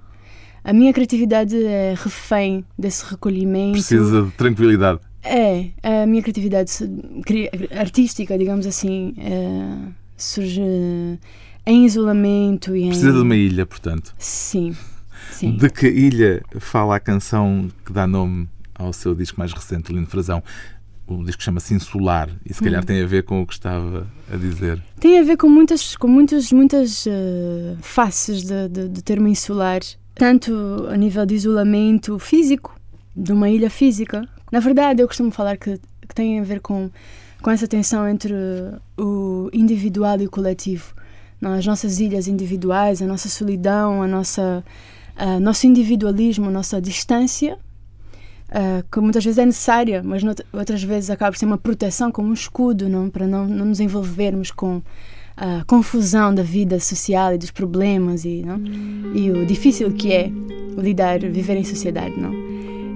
A 0.63 0.71
minha 0.71 0.93
criatividade 0.93 1.61
é 1.61 1.93
refém 1.97 2.63
desse 2.79 3.03
recolhimento. 3.05 3.73
Precisa 3.73 4.23
de 4.23 4.31
tranquilidade. 4.31 4.99
É, 5.21 5.69
a 5.81 6.05
minha 6.05 6.21
criatividade 6.21 6.71
artística, 7.77 8.37
digamos 8.37 8.65
assim, 8.65 9.13
é, 9.17 9.91
surge 10.15 10.61
em 11.65 11.85
isolamento 11.85 12.75
e 12.75 12.83
em... 12.83 12.89
Precisa 12.89 13.11
de 13.13 13.19
uma 13.19 13.35
ilha, 13.35 13.65
portanto. 13.65 14.13
Sim, 14.17 14.73
sim. 15.33 15.57
De 15.57 15.69
que 15.69 15.87
ilha 15.87 16.43
fala 16.59 16.95
a 16.95 16.99
canção 16.99 17.69
que 17.85 17.91
dá 17.91 18.07
nome 18.07 18.47
ao 18.73 18.93
seu 18.93 19.13
disco 19.13 19.39
mais 19.39 19.51
recente, 19.53 19.91
Lindo 19.91 20.07
Frazão? 20.07 20.43
O 21.05 21.23
disco 21.23 21.43
chama-se 21.43 21.73
Insular 21.73 22.29
e 22.45 22.53
se 22.53 22.63
calhar 22.63 22.81
hum. 22.81 22.85
tem 22.85 23.01
a 23.01 23.05
ver 23.05 23.23
com 23.23 23.41
o 23.41 23.45
que 23.45 23.53
estava 23.53 24.07
a 24.31 24.37
dizer. 24.37 24.81
Tem 24.99 25.19
a 25.19 25.23
ver 25.23 25.35
com 25.35 25.49
muitas, 25.49 25.97
com 25.97 26.07
muitas, 26.07 26.51
muitas 26.51 27.05
uh, 27.05 27.77
faces 27.81 28.43
de 28.43 29.03
termo 29.03 29.27
insular, 29.27 29.81
tanto 30.15 30.87
a 30.89 30.95
nível 30.95 31.25
de 31.25 31.35
isolamento 31.35 32.17
físico, 32.17 32.73
de 33.15 33.33
uma 33.33 33.49
ilha 33.49 33.69
física, 33.69 34.27
na 34.53 34.59
verdade, 34.59 35.01
eu 35.01 35.07
costumo 35.07 35.31
falar 35.31 35.57
que, 35.57 35.79
que 36.07 36.13
tem 36.13 36.39
a 36.39 36.43
ver 36.43 36.59
com, 36.59 36.91
com 37.41 37.49
essa 37.49 37.67
tensão 37.67 38.07
entre 38.07 38.35
o 38.95 39.49
individual 39.51 40.21
e 40.21 40.27
o 40.27 40.29
coletivo. 40.29 40.93
Não, 41.41 41.53
as 41.53 41.65
nossas 41.65 41.99
ilhas 41.99 42.27
individuais, 42.27 43.01
a 43.01 43.07
nossa 43.07 43.29
solidão, 43.29 44.03
a 44.03 44.07
nossa, 44.07 44.63
a 45.15 45.39
nosso 45.39 45.67
individualismo, 45.67 46.49
nossa 46.49 46.81
distância, 46.81 47.57
uh, 48.49 48.83
que 48.91 48.99
muitas 48.99 49.23
vezes 49.23 49.37
é 49.37 49.45
necessária, 49.45 50.01
mas 50.03 50.23
outras 50.51 50.83
vezes 50.83 51.09
acaba 51.09 51.31
por 51.31 51.37
ser 51.37 51.45
uma 51.45 51.57
proteção, 51.57 52.11
como 52.11 52.29
um 52.29 52.33
escudo, 52.33 52.89
não, 52.89 53.09
para 53.09 53.27
não, 53.27 53.47
não 53.47 53.65
nos 53.65 53.79
envolvermos 53.79 54.51
com 54.51 54.81
a 55.35 55.63
confusão 55.65 56.33
da 56.33 56.43
vida 56.43 56.79
social 56.79 57.33
e 57.33 57.37
dos 57.37 57.49
problemas 57.49 58.23
e, 58.23 58.43
não? 58.45 58.61
e 59.15 59.31
o 59.31 59.45
difícil 59.45 59.91
que 59.91 60.11
é 60.11 60.31
lidar, 60.77 61.19
viver 61.19 61.57
em 61.57 61.63
sociedade. 61.63 62.19
Não? 62.19 62.31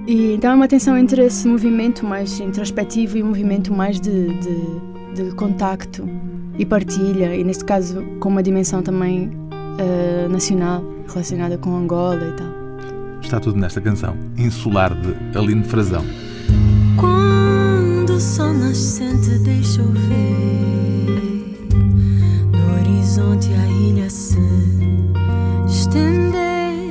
E, 0.06 0.34
então 0.34 0.52
é 0.52 0.54
uma 0.54 0.68
tensão 0.68 0.96
entre 0.96 1.24
esse 1.24 1.46
movimento 1.46 2.06
mais 2.06 2.38
introspectivo 2.40 3.18
e 3.18 3.22
um 3.22 3.26
movimento 3.26 3.72
mais 3.72 4.00
de, 4.00 4.28
de, 4.38 5.22
de 5.22 5.34
contacto 5.34 6.08
e 6.56 6.64
partilha, 6.64 7.34
e 7.34 7.44
neste 7.44 7.64
caso 7.64 8.02
com 8.20 8.28
uma 8.28 8.42
dimensão 8.42 8.82
também 8.82 9.28
uh, 9.28 10.28
nacional, 10.28 10.82
relacionada 11.08 11.58
com 11.58 11.76
Angola 11.76 12.24
e 12.24 12.32
tal. 12.32 12.48
Está 13.20 13.40
tudo 13.40 13.58
nesta 13.58 13.80
canção, 13.80 14.16
Insular 14.36 14.94
de 14.94 15.36
Aline 15.36 15.64
Frazão. 15.64 16.04
Quando 16.96 18.10
o 18.10 18.20
sol 18.20 18.52
nascente 18.54 19.38
deixa 19.38 19.82
ver 19.82 21.68
no 22.52 22.74
horizonte 22.78 23.48
a 23.52 23.66
ilha 23.66 24.08
se 24.08 24.38
estender 25.66 26.88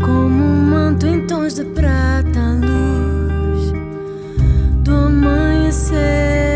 como 0.00 0.42
um 0.44 0.70
manto 0.70 1.06
em 1.06 1.26
tons 1.26 1.54
de 1.54 1.64
prata, 1.64 2.40
a 2.40 2.52
luz 2.54 3.72
do 4.84 4.94
amanhecer. 4.94 6.51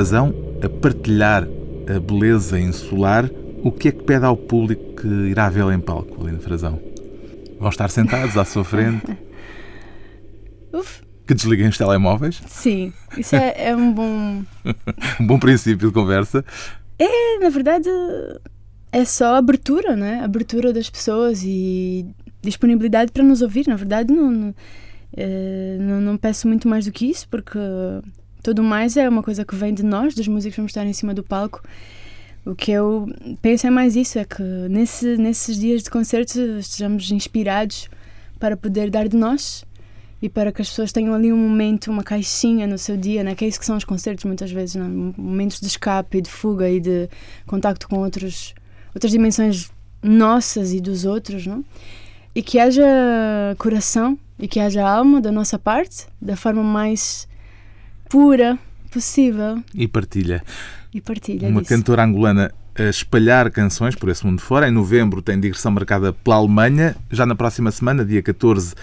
Frazão 0.00 0.34
a 0.64 0.68
partilhar 0.80 1.46
a 1.86 2.00
beleza 2.00 2.58
insular, 2.58 3.28
o 3.62 3.70
que 3.70 3.88
é 3.88 3.92
que 3.92 4.02
pede 4.02 4.24
ao 4.24 4.34
público 4.34 4.96
que 4.96 5.06
irá 5.06 5.50
vê-la 5.50 5.74
em 5.74 5.78
palco, 5.78 6.22
Aline 6.22 6.38
Frazão? 6.38 6.80
Vão 7.58 7.68
estar 7.68 7.90
sentados 7.90 8.34
à 8.38 8.46
sua 8.46 8.64
frente? 8.64 9.04
Uf. 10.72 11.02
Que 11.26 11.34
desliguem 11.34 11.68
os 11.68 11.76
telemóveis? 11.76 12.40
Sim, 12.46 12.94
isso 13.18 13.36
é, 13.36 13.68
é 13.68 13.76
um 13.76 13.92
bom... 13.92 14.42
um 15.20 15.26
bom 15.26 15.38
princípio 15.38 15.88
de 15.88 15.92
conversa. 15.92 16.42
É, 16.98 17.38
na 17.38 17.50
verdade, 17.50 17.90
é 18.92 19.04
só 19.04 19.34
abertura, 19.34 19.96
né? 19.96 20.24
Abertura 20.24 20.72
das 20.72 20.88
pessoas 20.88 21.42
e 21.44 22.06
disponibilidade 22.40 23.12
para 23.12 23.22
nos 23.22 23.42
ouvir. 23.42 23.66
Na 23.68 23.76
verdade, 23.76 24.10
não, 24.10 24.30
não, 24.30 24.54
é, 25.14 25.76
não, 25.78 26.00
não 26.00 26.16
peço 26.16 26.48
muito 26.48 26.66
mais 26.66 26.86
do 26.86 26.90
que 26.90 27.04
isso, 27.04 27.28
porque 27.28 27.58
tudo 28.42 28.62
mais 28.62 28.96
é 28.96 29.08
uma 29.08 29.22
coisa 29.22 29.44
que 29.44 29.54
vem 29.54 29.74
de 29.74 29.82
nós, 29.82 30.14
dos 30.14 30.26
músicos 30.28 30.54
que 30.54 30.60
vamos 30.60 30.70
estar 30.70 30.86
em 30.86 30.92
cima 30.92 31.14
do 31.14 31.22
palco. 31.22 31.62
O 32.44 32.54
que 32.54 32.72
eu 32.72 33.06
penso 33.42 33.66
é 33.66 33.70
mais 33.70 33.96
isso, 33.96 34.18
é 34.18 34.24
que 34.24 34.42
nesse, 34.42 35.16
nesses 35.16 35.58
dias 35.58 35.82
de 35.82 35.90
concertos 35.90 36.36
estejamos 36.36 37.10
inspirados 37.10 37.88
para 38.38 38.56
poder 38.56 38.90
dar 38.90 39.06
de 39.08 39.16
nós 39.16 39.64
e 40.22 40.28
para 40.28 40.50
que 40.52 40.60
as 40.60 40.68
pessoas 40.68 40.92
tenham 40.92 41.14
ali 41.14 41.32
um 41.32 41.36
momento, 41.36 41.90
uma 41.90 42.02
caixinha 42.02 42.66
no 42.66 42.78
seu 42.78 42.96
dia, 42.96 43.22
né? 43.22 43.34
que 43.34 43.44
é 43.44 43.48
isso 43.48 43.58
que 43.58 43.66
são 43.66 43.76
os 43.76 43.84
concertos 43.84 44.24
muitas 44.24 44.50
vezes, 44.50 44.74
né? 44.74 44.86
momentos 45.16 45.60
de 45.60 45.66
escape 45.66 46.20
de 46.20 46.30
fuga 46.30 46.68
e 46.68 46.80
de 46.80 47.08
contacto 47.46 47.88
com 47.88 47.98
outros, 47.98 48.54
outras 48.94 49.12
dimensões 49.12 49.70
nossas 50.02 50.72
e 50.72 50.80
dos 50.80 51.04
outros, 51.04 51.46
não? 51.46 51.64
e 52.34 52.42
que 52.42 52.58
haja 52.58 52.84
coração 53.58 54.18
e 54.38 54.48
que 54.48 54.60
haja 54.60 54.86
alma 54.86 55.20
da 55.20 55.32
nossa 55.32 55.58
parte, 55.58 56.06
da 56.20 56.36
forma 56.36 56.62
mais 56.62 57.28
pura 58.10 58.58
possível. 58.90 59.62
E 59.74 59.88
partilha. 59.88 60.42
E 60.92 61.00
partilha 61.00 61.48
Uma 61.48 61.62
disso. 61.62 61.72
cantora 61.74 62.04
angolana 62.04 62.52
a 62.76 62.82
espalhar 62.84 63.50
canções 63.50 63.94
por 63.94 64.08
esse 64.08 64.26
mundo 64.26 64.42
fora. 64.42 64.68
Em 64.68 64.72
novembro 64.72 65.22
tem 65.22 65.38
digressão 65.38 65.70
marcada 65.72 66.12
pela 66.12 66.36
Alemanha. 66.36 66.96
Já 67.10 67.24
na 67.24 67.34
próxima 67.34 67.70
semana, 67.70 68.04
dia 68.04 68.22
14, 68.22 68.74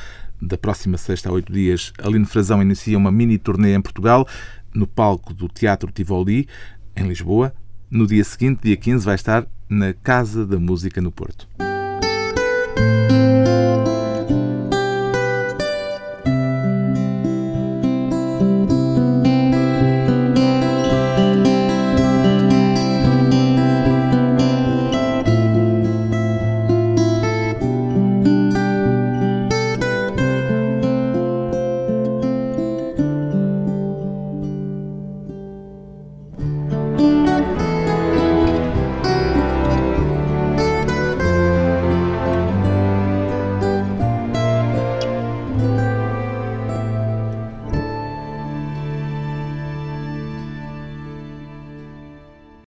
da 0.41 0.57
próxima 0.57 0.97
sexta 0.97 1.29
a 1.29 1.33
oito 1.33 1.51
dias, 1.51 1.91
Aline 2.01 2.25
Frazão 2.25 2.61
inicia 2.61 2.97
uma 2.97 3.11
mini 3.11 3.37
turnê 3.37 3.75
em 3.75 3.81
Portugal, 3.81 4.27
no 4.73 4.87
palco 4.87 5.33
do 5.33 5.47
Teatro 5.47 5.91
Tivoli, 5.91 6.47
em 6.95 7.07
Lisboa. 7.07 7.53
No 7.91 8.07
dia 8.07 8.23
seguinte, 8.23 8.61
dia 8.63 8.77
15, 8.77 9.05
vai 9.05 9.15
estar 9.15 9.45
na 9.69 9.93
Casa 9.93 10.45
da 10.45 10.59
Música 10.59 11.01
no 11.01 11.11
Porto. 11.11 11.47